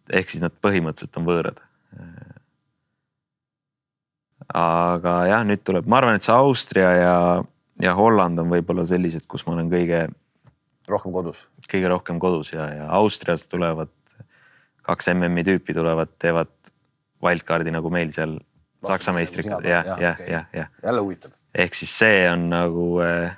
[0.09, 1.61] ehk siis nad põhimõtteliselt on võõrad.
[4.53, 7.17] Aga jah, nüüd tuleb, ma arvan, et see Austria ja,
[7.81, 10.05] ja Holland on võib-olla sellised, kus ma olen kõige,
[10.89, 11.45] rohkem kodus.
[11.71, 13.93] kõige rohkem kodus ja, ja Austriast tulevad
[14.85, 16.51] kaks MM-i tüüpi tulevad, teevad
[17.25, 18.37] wildcard'i nagu meil seal
[18.85, 20.69] Saksa meistriga, jah, jah, jah, jah.
[20.83, 21.31] jälle huvitav.
[21.55, 23.33] ehk siis see on nagu äh,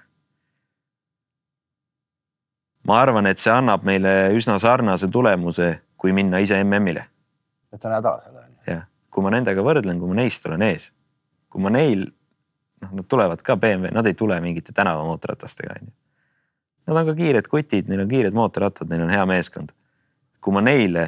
[2.88, 7.08] ma arvan, et see annab meile üsna sarnase tulemuse, kui minna ise MM-ile.
[7.72, 10.91] et sa näed ära selle jah, kui ma nendega võrdlen, kui ma neist olen ees,
[11.58, 12.03] kui ma neil,
[12.84, 15.93] noh, nad tulevad ka BMW, nad ei tule mingite tänavamootorratastega onju.
[16.88, 19.74] Nad on ka kiired kutid, neil on kiired mootorrattad, neil on hea meeskond.
[20.38, 21.08] kui ma neile,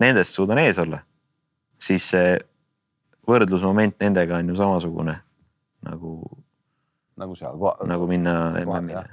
[0.00, 0.98] nendest suudan ees olla,
[1.78, 2.32] siis see
[3.28, 5.18] võrdlusmoment nendega on ju samasugune
[5.86, 6.16] nagu.
[7.20, 7.60] nagu seal.
[7.86, 8.32] nagu minna
[8.64, 9.04] MM-ile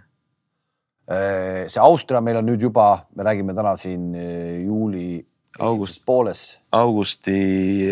[1.12, 5.20] Äh, see Austria meil on nüüd juba, me räägime täna siin äh, juuli
[5.60, 6.60] august pooles.
[6.72, 7.34] augusti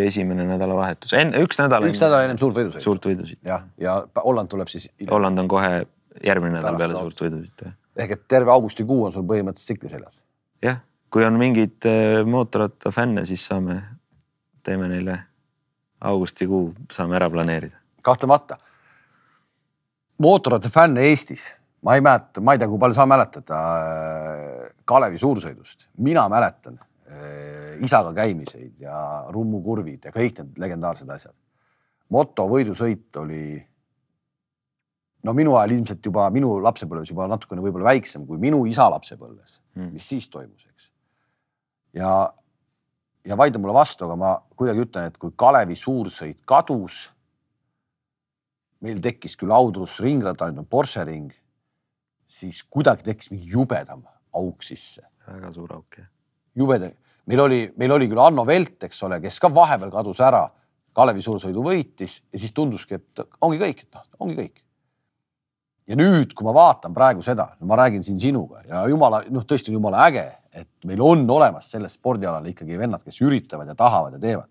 [0.05, 1.87] esimene nädalavahetus, enne üks nädal.
[1.89, 2.83] üks nädal ennem suurt võidusõitu.
[2.83, 3.41] suurt võidusõitu.
[3.47, 4.89] jah, ja Holland tuleb siis.
[5.09, 5.73] Holland on kohe
[6.25, 7.73] järgmine nädal peale suurt võidusõitu.
[7.99, 10.21] ehk et terve augustikuu on sul põhimõtteliselt tsikli seljas.
[10.63, 10.81] jah,
[11.11, 13.81] kui on mingeid äh, mootorrattafänne, siis saame,
[14.63, 15.19] teeme neile
[15.99, 17.77] augustikuu saame ära planeerida.
[18.01, 18.57] kahtlemata.
[20.17, 21.49] mootorrattafänne Eestis
[21.83, 26.79] ma ei mäleta, ma ei tea, kui palju sa mäletad äh, Kalevi suursõidust, mina mäletan
[27.85, 31.35] isaga käimiseid ja rummukurvid ja kõik need legendaarsed asjad.
[32.09, 33.65] moto võidusõit oli.
[35.23, 39.61] no minu ajal ilmselt juba minu lapsepõlves juba natukene võib-olla väiksem kui minu isa lapsepõlves
[39.75, 40.91] mm., mis siis toimus, eks.
[41.93, 42.33] ja,
[43.25, 47.09] ja vaidle mulle vastu, aga ma kuidagi ütlen, et kui Kalevi suursõit kadus.
[48.81, 51.33] meil tekkis küll Audrus ringrada, nüüd on Porsche ring
[52.29, 55.01] siis kuidagi tekkis mingi jubedam auk sisse.
[55.27, 56.07] väga suur auk jah.
[56.57, 56.93] Jubedam,
[57.29, 60.47] meil oli, meil oli küll Anno Velt, eks ole, kes ka vahepeal kadus ära.
[60.99, 64.63] Kalevi suursõidu võitis ja siis tunduski, et ongi kõik, et noh, ongi kõik.
[65.89, 69.71] ja nüüd, kui ma vaatan praegu seda, ma räägin siin sinuga ja jumala, noh, tõesti
[69.71, 74.17] on jumala äge, et meil on olemas sellel spordialal ikkagi vennad, kes üritavad ja tahavad
[74.17, 74.49] ja teevad.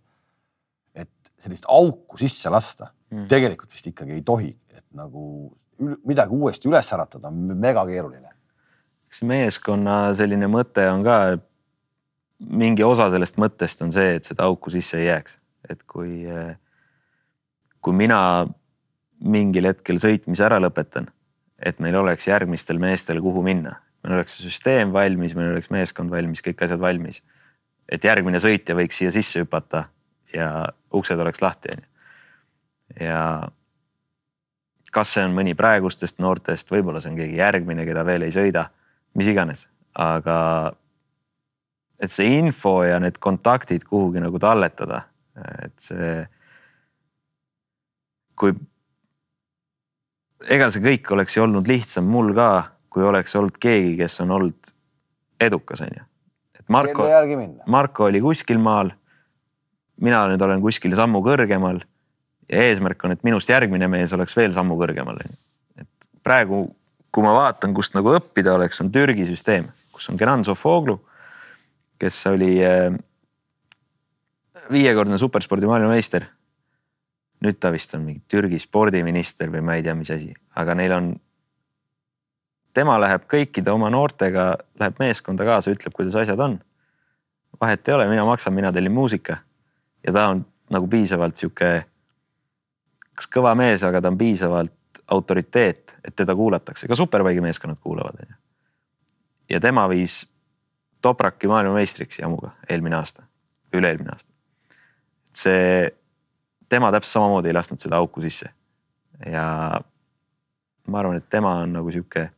[0.94, 3.26] et sellist auku sisse lasta mm.
[3.30, 8.30] tegelikult vist ikkagi ei tohi, et nagu midagi uuesti üles äratada on mega keeruline.
[9.08, 11.38] eks meeskonna selline mõte on ka,
[12.38, 15.38] mingi osa sellest mõttest on see, et seda auku sisse ei jääks,
[15.70, 16.22] et kui,
[17.82, 18.20] kui mina
[19.18, 21.08] mingil hetkel sõitmise ära lõpetan,
[21.58, 23.74] et meil oleks järgmistel meestel, kuhu minna,
[24.04, 27.22] meil oleks süsteem valmis, meil oleks meeskond valmis, kõik asjad valmis.
[27.88, 29.86] et järgmine sõitja võiks siia sisse hüpata
[30.34, 31.86] ja uksed oleks lahti, onju.
[33.00, 33.22] ja
[34.92, 38.68] kas see on mõni praegustest noortest, võib-olla see on keegi järgmine, keda veel ei sõida,
[39.16, 40.72] mis iganes, aga
[41.98, 45.02] et see info ja need kontaktid kuhugi nagu talletada,
[45.64, 46.26] et see.
[48.38, 48.54] kui.
[50.46, 52.50] ega see kõik oleks ju olnud lihtsam mul ka,
[52.88, 54.72] kui oleks olnud keegi, kes on olnud
[55.40, 56.06] edukas, on ju.
[56.58, 57.08] et Marko,
[57.66, 58.94] Marko oli kuskil maal.
[60.00, 61.82] mina nüüd olen kuskil sammu kõrgemal
[62.48, 65.18] ja eesmärk on, et minust järgmine mees oleks veel sammu kõrgemal.
[65.78, 66.68] et praegu,
[67.12, 71.00] kui ma vaatan, kust nagu õppida oleks, on Türgi süsteem, kus on Kenan Sofoglu,
[71.98, 72.94] kes oli äh,
[74.72, 76.26] viiekordne superspordi maailmameister.
[77.44, 80.92] nüüd ta vist on mingi Türgi spordiminister või ma ei tea, mis asi, aga neil
[80.92, 81.12] on.
[82.74, 86.58] tema läheb kõikide oma noortega, läheb meeskonda kaasa, ütleb, kuidas asjad on.
[87.60, 89.38] vahet ei ole, mina maksan, mina tellin muusika
[90.06, 91.84] ja ta on nagu piisavalt sihuke
[93.18, 98.20] kas kõva mees, aga ta on piisavalt autoriteet, et teda kuulatakse, ka superbike'i meeskonnad kuulavad,
[98.22, 98.36] onju.
[99.50, 100.20] ja tema viis
[101.02, 103.22] Topraki maailmameistriks jamuga eelmine aasta,
[103.74, 104.32] üle-eelmine aasta.
[105.38, 105.90] see,
[106.68, 108.50] tema täpselt samamoodi ei lasknud seda auku sisse.
[109.26, 109.80] ja
[110.86, 112.28] ma arvan, et tema on nagu sihuke,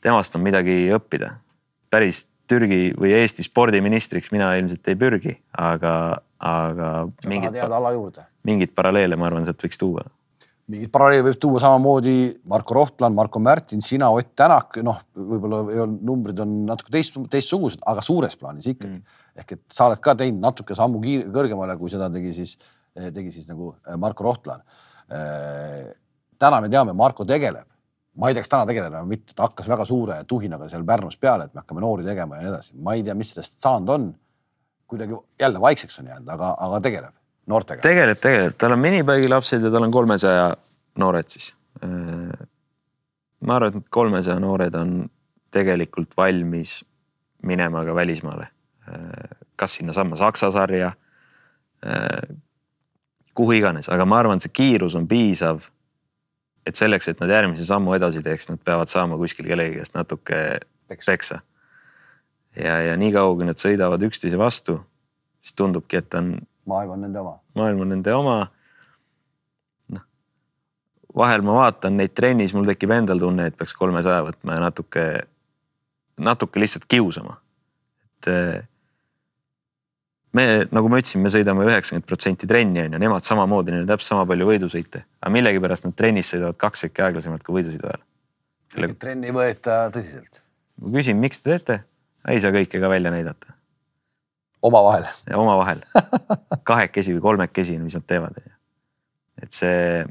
[0.00, 1.36] temast on midagi õppida.
[1.90, 5.94] päris Türgi või Eesti spordiministriks mina ilmselt ei pürgi, aga,
[6.38, 6.90] aga.
[7.26, 8.22] mingid, ala juurde.
[8.46, 10.04] mingeid paralleele, ma arvan, sealt võiks tuua.
[10.70, 12.14] Mingeid paralleele võib tuua samamoodi
[12.50, 17.18] Marko Rohtlan, Marko Märtin, sina, Ott Tänak, noh, võib-olla ei olnud, numbrid on natuke teist,
[17.30, 18.98] teistsugused, aga suures plaanis ikkagi.
[18.98, 19.20] Mm..
[19.42, 22.56] ehk et sa oled ka teinud natuke sammu kiir, kõrgemale, kui seda tegi siis,
[22.96, 24.64] tegi siis nagu Marko Rohtlan.
[26.38, 27.68] täna me teame, Marko tegeleb.
[28.16, 31.18] Ma ei tea, kas täna tegeleb või mitte, ta hakkas väga suure tuhinaga seal Pärnus
[31.20, 33.92] peale, et me hakkame noori tegema ja nii edasi, ma ei tea, mis sellest saanud
[33.92, 34.14] on.
[34.86, 37.14] kuidagi jälle vaikseks on jäänud, aga, aga tegeleb
[37.46, 37.82] noortega.
[37.82, 40.50] tegeleb, tegeleb, tal on minipäigi lapsed ja tal on kolmesaja
[40.98, 41.54] noored siis.
[43.40, 44.98] ma arvan, et kolmesaja noored on
[45.54, 46.80] tegelikult valmis
[47.42, 48.48] minema ka välismaale.
[49.56, 50.92] kas sinnasamma Saksa sarja.
[53.34, 55.60] kuhu iganes, aga ma arvan, et see kiirus on piisav.
[56.66, 60.58] et selleks, et nad järgmise sammu edasi teeks, nad peavad saama kuskil kellegi käest natuke
[60.88, 61.12] Peksa.
[61.12, 61.40] peksa.
[62.56, 64.80] ja, ja niikaua, kui nad sõidavad üksteise vastu,
[65.42, 66.34] siis tundubki, et on
[66.66, 67.38] maailm on nende oma.
[67.54, 68.36] maailm on nende oma.
[69.94, 70.04] noh,
[71.22, 75.04] vahel ma vaatan neid trennis, mul tekib endal tunne, et peaks kolmesaja võtma ja natuke,
[76.30, 77.38] natuke lihtsalt kiusama.
[78.16, 78.30] et
[80.36, 83.92] me, nagu ma ütlesin, me sõidame üheksakümmend protsenti trenni on ju, nemad samamoodi, neil on
[83.92, 88.06] täpselt sama palju võidusõite, aga millegipärast nad trennis sõidavad kaks sekki aeglasemalt kui võidusõidu ajal.
[88.74, 90.42] Selle- trenni ei võeta tõsiselt,
[90.82, 91.84] ma küsin, miks te teete?
[92.26, 93.55] ei saa kõike ka välja näidata
[94.66, 95.06] omavahel.
[95.34, 95.82] omavahel
[96.70, 98.38] kahekesi või kolmekesi, mis nad teevad.
[99.42, 100.04] et see.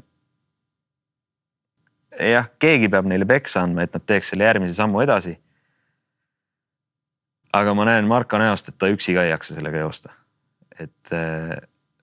[2.31, 5.37] jah, keegi peab neile peksa andma, et nad teeks selle järgmise sammu edasi.
[7.53, 10.13] aga ma näen Marko näost, et ta üksi ka ei jaksa sellega joosta.
[10.79, 11.55] et eh,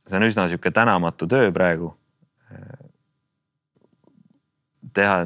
[0.07, 1.95] see on üsna sihuke tänamatu töö praegu.
[4.93, 5.23] teha,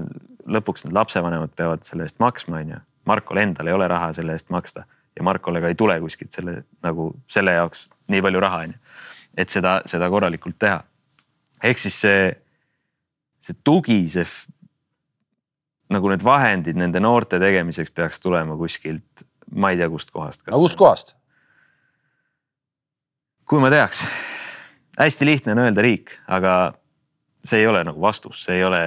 [0.47, 2.85] lõpuks need lapsevanemad peavad selle eest maksma, on ju.
[3.07, 4.85] Markol endal ei ole raha selle eest maksta
[5.17, 8.81] ja Markole ka ei tule kuskilt selle nagu selle jaoks nii palju raha on ju.
[9.37, 10.83] et seda, seda korralikult teha.
[11.63, 12.29] ehk siis see,
[13.41, 14.27] see tugi, see
[15.93, 20.47] nagu need vahendid nende noorte tegemiseks peaks tulema kuskilt, ma ei tea, kustkohast.
[20.49, 21.15] aga kustkohast?
[23.47, 24.03] kui ma teaks,
[24.99, 26.75] hästi lihtne on öelda riik, aga
[27.47, 28.83] see ei ole nagu vastus, see ei ole.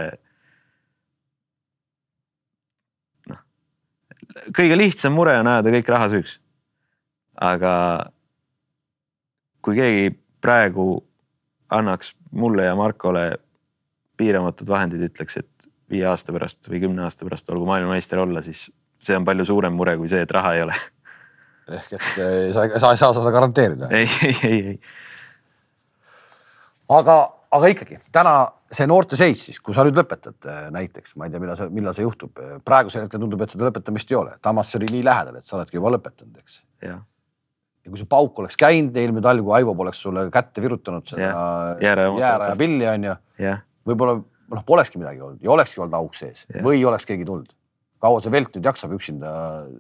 [4.55, 6.39] Kõige lihtsam mure on ajada kõik raha süüks.
[7.39, 7.73] aga
[9.61, 10.11] kui keegi
[10.41, 11.03] praegu
[11.69, 13.37] annaks mulle ja Markole
[14.17, 18.67] piiramatud vahendid, ütleks, et viie aasta pärast või kümne aasta pärast olgu maailmameister olla, siis
[18.99, 20.75] see on palju suurem mure kui see, et raha ei ole
[21.69, 23.89] ehk et eh, sa, sa ei saa seda garanteerida.
[23.93, 24.79] ei, ei, ei, ei
[26.89, 27.17] aga,
[27.51, 28.35] aga ikkagi täna
[28.71, 31.69] see noorte seis siis, kui sa nüüd lõpetad eh, näiteks, ma ei tea, millal see,
[31.73, 32.41] millal see juhtub.
[32.65, 34.35] praegusel hetkel tundub, et seda lõpetamist ei ole.
[34.45, 36.59] Tamas oli nii lähedal, et sa oledki juba lõpetanud, eks.
[36.85, 36.99] ja
[37.89, 41.29] kui see pauk oleks käinud eelmine talv, kui Aivo poleks sulle kätte virutanud seda
[41.81, 46.61] jääraja pilli onju, jah, võib-olla noh, polekski midagi olnud ja olekski olnud auk sees Jah.
[46.65, 47.51] või oleks keegi tulnud.
[48.01, 49.33] kaua see Velt nüüd jaksab üksinda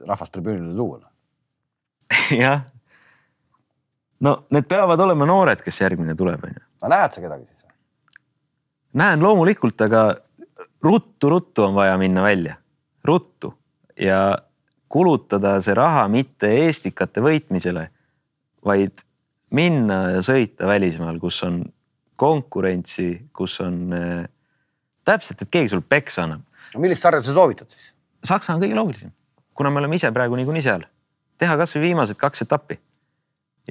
[0.07, 0.99] rahvast tribüünile tuua?
[1.03, 1.11] noh?
[2.43, 2.65] jah.
[4.25, 6.65] no need peavad olema noored, kes järgmine tuleb, onju.
[6.81, 7.58] aga näed sa kedagi siis?
[8.93, 10.15] Näen loomulikult, aga
[10.83, 12.55] ruttu-ruttu on vaja minna välja,
[13.03, 13.53] ruttu
[13.99, 14.37] ja
[14.89, 17.89] kulutada see raha mitte eestikate võitmisele,
[18.65, 19.03] vaid
[19.55, 21.61] minna ja sõita välismaal, kus on
[22.19, 24.25] konkurentsi, kus on äh,
[25.07, 26.43] täpselt, et keegi sul peksa annab.
[26.73, 27.93] no millist sarja sa soovitad siis?
[28.25, 29.13] Saksa on kõige loogilisem,
[29.55, 30.83] kuna me oleme ise praegu niikuinii seal.
[31.39, 32.79] teha kasvõi viimased kaks etappi.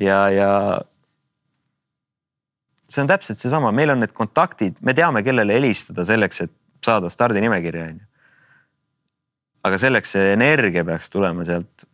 [0.01, 0.51] ja, ja
[2.89, 7.11] see on täpselt seesama, meil on need kontaktid, me teame, kellele helistada selleks, et saada
[7.13, 8.07] stardinimekirja, onju.
[9.69, 11.89] aga selleks see energia peaks tulema sealt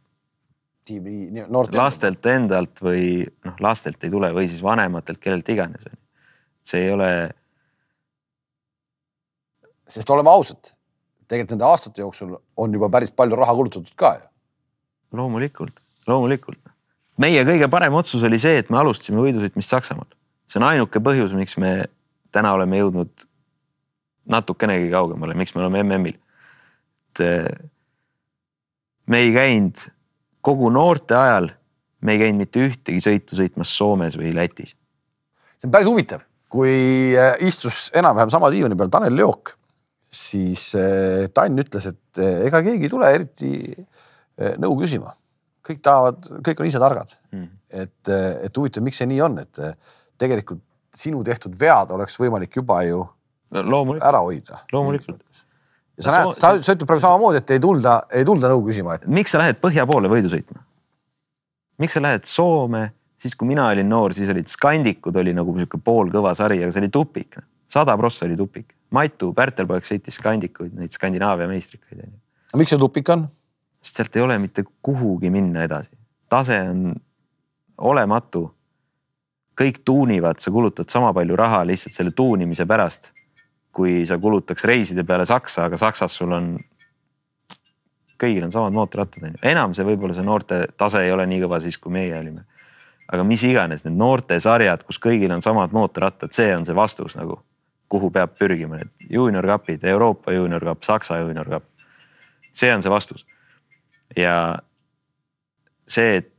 [0.84, 1.76] tiimi noorte.
[1.76, 5.86] lastelt endalt või noh, lastelt ei tule või siis vanematelt, kellelt iganes.
[6.64, 7.10] see ei ole,
[9.88, 10.74] sest oleme ausad,
[11.28, 14.28] tegelikult nende aastate jooksul on juba päris palju raha kulutatud ka ju.
[15.20, 16.60] loomulikult, loomulikult.
[17.18, 20.10] meie kõige parem otsus oli see, et me alustasime võidusõitmist Saksamaal.
[20.48, 21.76] See on ainuke põhjus, miks me
[22.34, 23.26] täna oleme jõudnud
[24.30, 26.20] natukenegi kaugemale, miks me oleme MM-il.
[27.14, 27.50] et eh,
[29.06, 29.82] me ei käinud
[30.44, 31.50] kogu noorte ajal,
[32.04, 34.74] me ei käinud mitte ühtegi sõitu sõitmas Soomes või Lätis.
[35.58, 39.54] see on päris huvitav, kui äh, istus enam-vähem sama diivani peal Tanel Jook,
[40.10, 43.52] siis äh, Tann ütles, et ega keegi ei tule eriti
[44.58, 45.14] nõu küsima.
[45.64, 47.48] kõik tahavad, kõik on ise targad Mm.
[47.70, 48.08] et,
[48.46, 49.58] et huvitav, miks see nii on, et
[50.18, 50.62] tegelikult
[50.94, 53.04] sinu tehtud vead oleks võimalik juba ju
[53.54, 54.56] No, loomulikult, ära hoida.
[54.72, 55.20] loomulikult.
[55.98, 58.96] ja sa näed, sa, sa ütled praegu samamoodi, et ei tulda, ei tulda nõu küsima,
[58.98, 60.64] et miks sa lähed põhja poole võidu sõitma?
[61.78, 62.88] miks sa lähed Soome,
[63.20, 66.82] siis kui mina olin noor, siis olid Skandikud oli nagu sihuke poolkõva sari, aga see
[66.82, 67.38] oli tupik.
[67.70, 68.74] sada prossa oli tupik.
[68.94, 72.18] Matu Pärtelpoeg sõitis Skandikuid, neid Skandinaavia meistrikaid onju.
[72.58, 73.28] miks see tupik on?
[73.84, 75.90] sest sealt ei ole mitte kuhugi minna edasi.
[76.28, 76.94] tase on
[77.78, 78.48] olematu.
[79.58, 83.12] Kõik tuunivad, sa kulutad sama palju raha lihtsalt selle tuunimise pärast,
[83.74, 86.54] kui sa kulutaks reiside peale Saksa, aga Saksas sul on
[88.20, 91.60] kõigil on samad mootorrattad onju, enam see võib-olla see noorte tase ei ole nii kõva
[91.62, 92.44] siis, kui meie olime.
[93.12, 97.36] aga mis iganes need noortesarjad, kus kõigil on samad mootorrattad, see on see vastus nagu,
[97.92, 101.64] kuhu peab pürgima need juunior cup'id, Euroopa juunior cup, Saksa juunior cup.
[102.52, 103.26] see on see vastus.
[104.16, 104.58] ja
[105.86, 106.33] see, et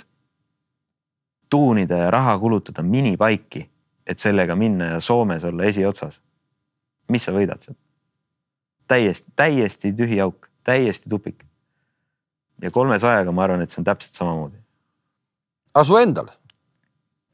[1.50, 3.70] tuunida ja raha kulutada minipaiki,
[4.08, 6.22] et sellega minna ja Soomes olla esiotsas.
[7.10, 7.78] mis sa võidad sealt?
[8.88, 11.46] täiesti, täiesti tühi auk, täiesti tupik.
[12.62, 14.58] ja kolmesajaga ma arvan, et see on täpselt samamoodi.
[15.74, 16.28] aga su endal?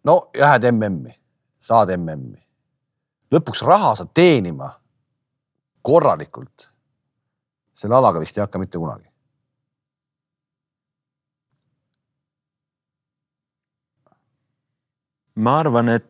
[0.03, 1.16] no lähed MM-i,
[1.59, 2.41] saad MM-i.
[3.32, 4.72] lõpuks raha saad teenima
[5.82, 6.70] korralikult.
[7.74, 9.11] selle alaga vist ei hakka mitte kunagi.
[15.36, 16.05] Ma arvan, et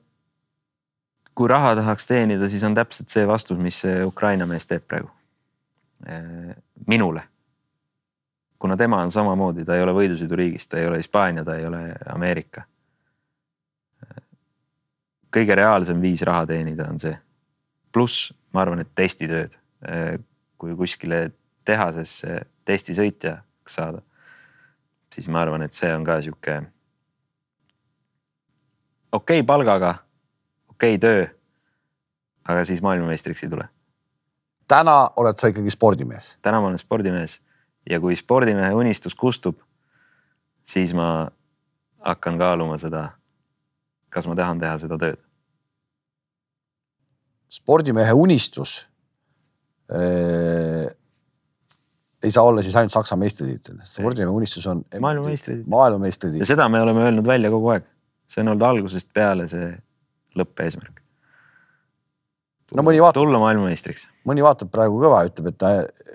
[1.36, 5.10] kui raha tahaks teenida, siis on täpselt see vastus, mis see Ukraina mees teeb praegu.
[6.88, 7.24] minule.
[8.60, 11.96] kuna tema on samamoodi, ta ei ole võidusõiduriigist, ta ei ole Hispaania, ta ei ole
[12.14, 12.64] Ameerika.
[15.38, 17.18] kõige reaalsem viis raha teenida on see.
[17.92, 19.58] pluss ma arvan, et testitööd,
[20.58, 21.32] kui kuskile
[21.66, 24.02] tehasesse testisõitjaks saada,
[25.14, 26.62] siis ma arvan, et see on ka sihuke
[29.12, 29.96] okei okay palgaga,
[30.70, 31.26] okei okay töö.
[32.48, 33.68] aga siis maailmameistriks ei tule.
[34.68, 36.38] täna oled sa ikkagi spordimees?
[36.42, 37.40] täna ma olen spordimees
[37.90, 39.60] ja kui spordimehe unistus kustub,
[40.64, 41.28] siis ma
[42.06, 43.10] hakkan kaaluma seda,
[44.10, 45.20] kas ma tahan teha seda tööd.
[47.50, 48.88] spordimehe unistus
[49.92, 50.88] äh,
[52.24, 55.70] ei saa olla siis ainult Saksa meistritiitel, spordimehe unistus on maailmameistritiitel.
[55.70, 56.46] maailmameistritiitel.
[56.46, 57.90] ja seda me oleme öelnud välja kogu aeg
[58.32, 59.70] see on olnud algusest peale see
[60.40, 61.02] lõppeesmärk.
[62.76, 63.20] no mõni vaatab.
[63.20, 64.08] tulla maailmameistriks.
[64.28, 65.72] mõni vaatab praegu kõva ütleb, et ta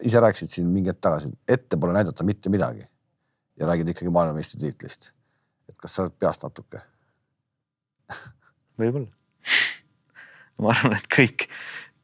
[0.07, 2.87] ise rääkisid siin mingi hetk tagasi, ette pole näidata mitte midagi.
[3.57, 5.13] ja räägid ikkagi maailmameistritiitlist.
[5.69, 6.83] et kas sa oled peast natuke
[8.81, 9.13] võib-olla
[10.65, 11.49] ma arvan, et kõik,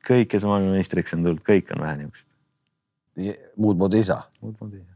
[0.08, 3.46] kõik, kes maailmameistriks on tulnud, kõik on vähe niisugused.
[3.56, 4.26] muud moodi ei saa.
[4.40, 4.91] muud moodi ei saa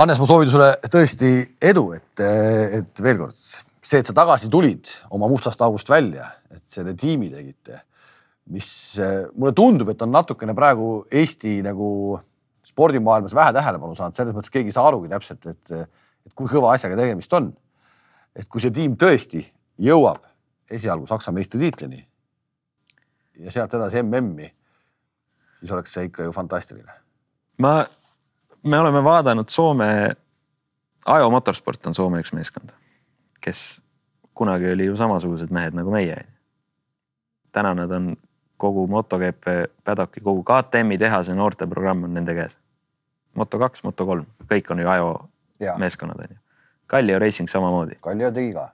[0.00, 1.30] Hannes, ma soovin sulle tõesti
[1.68, 6.62] edu, et, et veel kord see, et sa tagasi tulid oma mustast august välja, et
[6.72, 7.82] selle tiimi tegite,
[8.54, 8.70] mis
[9.34, 10.88] mulle tundub, et on natukene praegu
[11.20, 11.90] Eesti nagu
[12.64, 15.76] spordimaailmas vähe tähelepanu saanud, selles mõttes keegi ei saa arugi täpselt, et,
[16.24, 17.52] et kui kõva asjaga tegemist on.
[18.32, 19.44] et kui see tiim tõesti
[19.84, 20.24] jõuab
[20.70, 22.06] esialgu Saksa meistritiitlini
[23.44, 24.48] ja sealt edasi MM-i,
[25.60, 27.02] siis oleks see ikka ju fantastiline.
[27.60, 27.82] ma
[28.62, 30.10] me oleme vaadanud Soome,
[31.06, 32.72] Ajo Motorsport on Soome üks meeskond,
[33.40, 33.80] kes
[34.34, 36.24] kunagi oli ju samasugused mehed nagu meie.
[37.52, 38.16] täna nad on
[38.56, 39.46] kogu MotoGP
[39.84, 42.58] Paddocki, kogu KTM-i tehase noorteprogramm on nende käes.
[43.38, 45.10] Moto2, Moto3, kõik on ju Ajo
[45.60, 45.76] ja.
[45.78, 46.36] meeskonnad on ju.
[46.86, 47.96] Kallio Racing samamoodi.
[48.00, 48.70] Kallio tegi ka.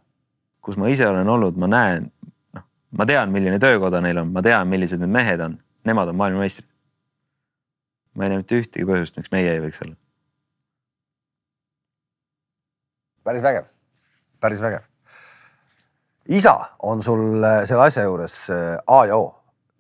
[0.61, 2.11] kus ma ise olen olnud, ma näen,
[2.55, 6.17] noh, ma tean, milline töökoda neil on, ma tean, millised need mehed on, nemad on
[6.19, 6.67] maailmameistrid
[8.17, 9.97] ma ei näe mitte ühtegi põhjust, miks meie ei võiks olla.
[13.27, 13.65] päris vägev,
[14.41, 14.85] päris vägev.
[16.29, 19.33] isa on sul äh, selle asja juures äh, A ja O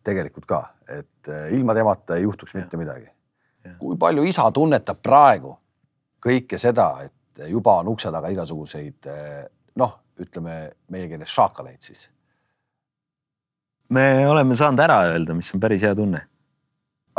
[0.05, 2.61] tegelikult ka, et äh, ilma temata ei juhtuks ja.
[2.61, 3.07] mitte midagi.
[3.79, 5.57] kui palju isa tunnetab praegu
[6.27, 9.09] kõike seda, et juba on ukse taga igasuguseid
[9.77, 10.59] noh, ütleme
[10.91, 12.07] meie keeles šaakaleid siis?
[13.89, 16.27] me oleme saanud ära öelda, mis on päris hea tunne.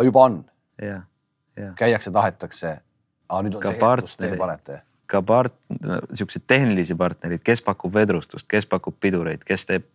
[0.03, 0.45] juba on.
[1.75, 2.79] Käiakse, tahetakse.
[3.43, 4.81] nüüd on ka see hetk, kus te panete.
[5.07, 5.57] ka part-,
[6.13, 9.87] siukseid tehnilisi partnereid, kes pakub vedrustust, kes pakub pidureid, kes teeb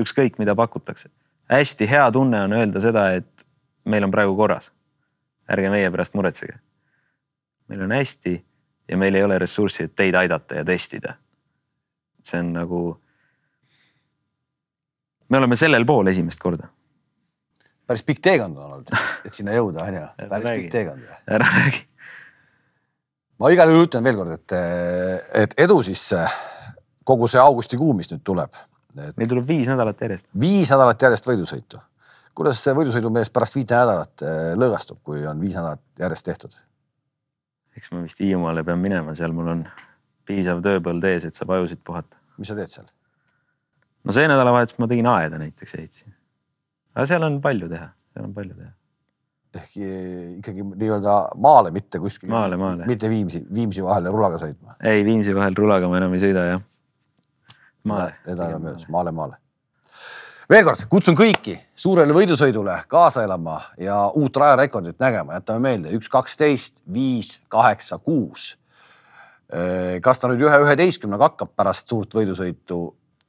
[0.00, 1.08] ükskõik, mida pakutakse.
[1.50, 3.46] hästi hea tunne on öelda seda, et
[3.84, 4.72] meil on praegu korras.
[5.50, 6.58] ärge meie pärast muretsege.
[7.68, 8.44] meil on hästi
[8.88, 11.14] ja meil ei ole ressurssi, et teid aidata ja testida.
[12.22, 13.00] see on nagu.
[15.28, 16.75] me oleme sellel pool esimest korda
[17.86, 18.90] päris pikk teekond on olnud,
[19.26, 20.06] et sinna jõuda, on ju.
[20.28, 20.64] päris räägi.
[20.64, 21.06] pikk teekond.
[21.38, 21.82] ära räägi.
[23.38, 24.56] ma igal juhul ütlen veelkord, et,
[25.44, 26.08] et edu siis
[27.06, 28.58] kogu see augustikuu, mis nüüd tuleb.
[28.96, 30.28] meil tuleb viis nädalat järjest.
[30.40, 31.80] viis nädalat järjest võidusõitu.
[32.34, 36.58] kuidas see võidusõidumees pärast viite nädalat eh, lõõgastub, kui on viis nädalat järjest tehtud?
[37.76, 39.64] eks ma vist Hiiumaale pean minema, seal mul on
[40.26, 42.18] piisav tööpõld ees, et saab ajusid puhata.
[42.38, 42.90] mis sa teed seal?
[44.04, 46.14] no see nädalavahetus ma tegin aeda näiteks ehitasin
[46.96, 48.72] aga seal on palju teha, seal on palju teha.
[49.56, 49.76] ehk
[50.40, 52.30] ikkagi nii-öelda maale, mitte kuskile.
[52.32, 52.86] maale, maale.
[52.88, 54.76] mitte Viimsi, Viimsi vahele rulaga sõitma.
[54.80, 56.62] ei, Viimsi vahel rulaga ma enam ei sõida jah.
[57.84, 58.14] maale.
[58.26, 59.40] Need ajad on möödas, maale, maale.
[60.50, 66.08] veel kord kutsun kõiki suurele võidusõidule kaasa elama ja uut rajarekordit nägema, jätame meelde üks,
[66.12, 68.54] kaksteist, viis, kaheksa, kuus.
[70.02, 72.80] kas ta nüüd ühe üheteistkümnega hakkab pärast suurt võidusõitu,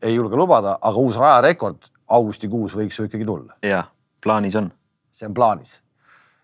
[0.01, 3.57] ei julge lubada, aga uus rajarekord augustikuus võiks ju ikkagi tulla.
[3.65, 3.89] jah,
[4.23, 4.71] plaanis on.
[5.11, 5.81] see on plaanis.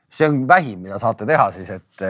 [0.10, 2.06] see on vähim, mida saate teha siis, et,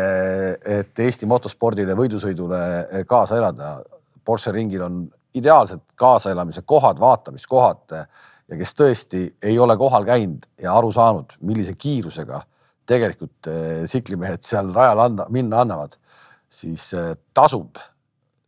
[0.78, 3.78] et Eesti motospordile, võidusõidule kaasa elada.
[4.24, 5.02] Porsche ringil on
[5.36, 11.74] ideaalsed kaasaelamise kohad, vaatamiskohad ja kes tõesti ei ole kohal käinud ja aru saanud, millise
[11.76, 12.40] kiirusega
[12.88, 13.50] tegelikult
[13.86, 15.96] tsiklimehed seal rajal anda, minna annavad,
[16.52, 16.90] siis
[17.36, 17.80] tasub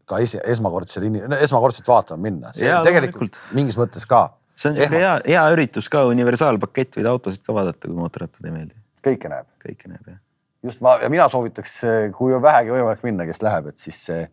[0.10, 2.52] ka esi, esmakordsel inim-, esmakordselt vaatama minna.
[2.56, 3.56] see on tegelikult loomulikult.
[3.58, 4.28] mingis mõttes ka.
[4.56, 8.56] See on siuke hea, hea üritus ka, universaalpakett, võid autosid ka vaadata, kui mootorrattad ei
[8.56, 8.76] meeldi.
[9.06, 9.48] kõike näeb.
[9.64, 10.20] kõike näeb jah.
[10.66, 11.80] just ma ja mina soovitaks,
[12.18, 14.28] kui on vähegi võimalik minna, kes läheb, et siis see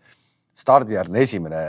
[0.63, 1.63] stardijärgne esimene,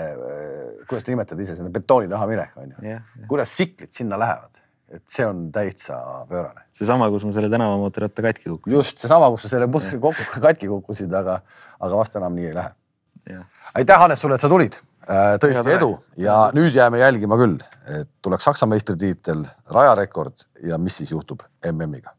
[0.89, 2.99] kuidas te nimetate ise, sinna betooni taha minek on ju.
[3.31, 4.61] kuidas tsiklid sinna lähevad,
[4.93, 5.97] et see on täitsa
[6.29, 6.67] pöörane.
[6.75, 8.77] seesama, kus ma selle tänavamootorratta katki kukkusin.
[8.77, 9.69] just seesama, kus sa selle
[10.47, 11.39] katki kukkusid, aga,
[11.79, 13.39] aga vast enam nii ei lähe.
[13.79, 14.77] aitäh, Hannes, sulle, et sa tulid.
[15.07, 17.57] Tõesti Head edu ja nüüd jääme jälgima küll,
[17.99, 22.15] et tuleks Saksa meistritiitel, rajarekord ja mis siis juhtub MM-iga.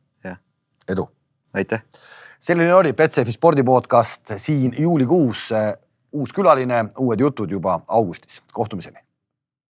[0.88, 1.08] edu.
[1.54, 1.82] aitäh.
[2.40, 5.50] selline oli Betsafe spordi podcast siin juulikuus.
[6.12, 8.42] uus külaline, uued jutud juba augustis.
[8.52, 9.04] kohtumiseni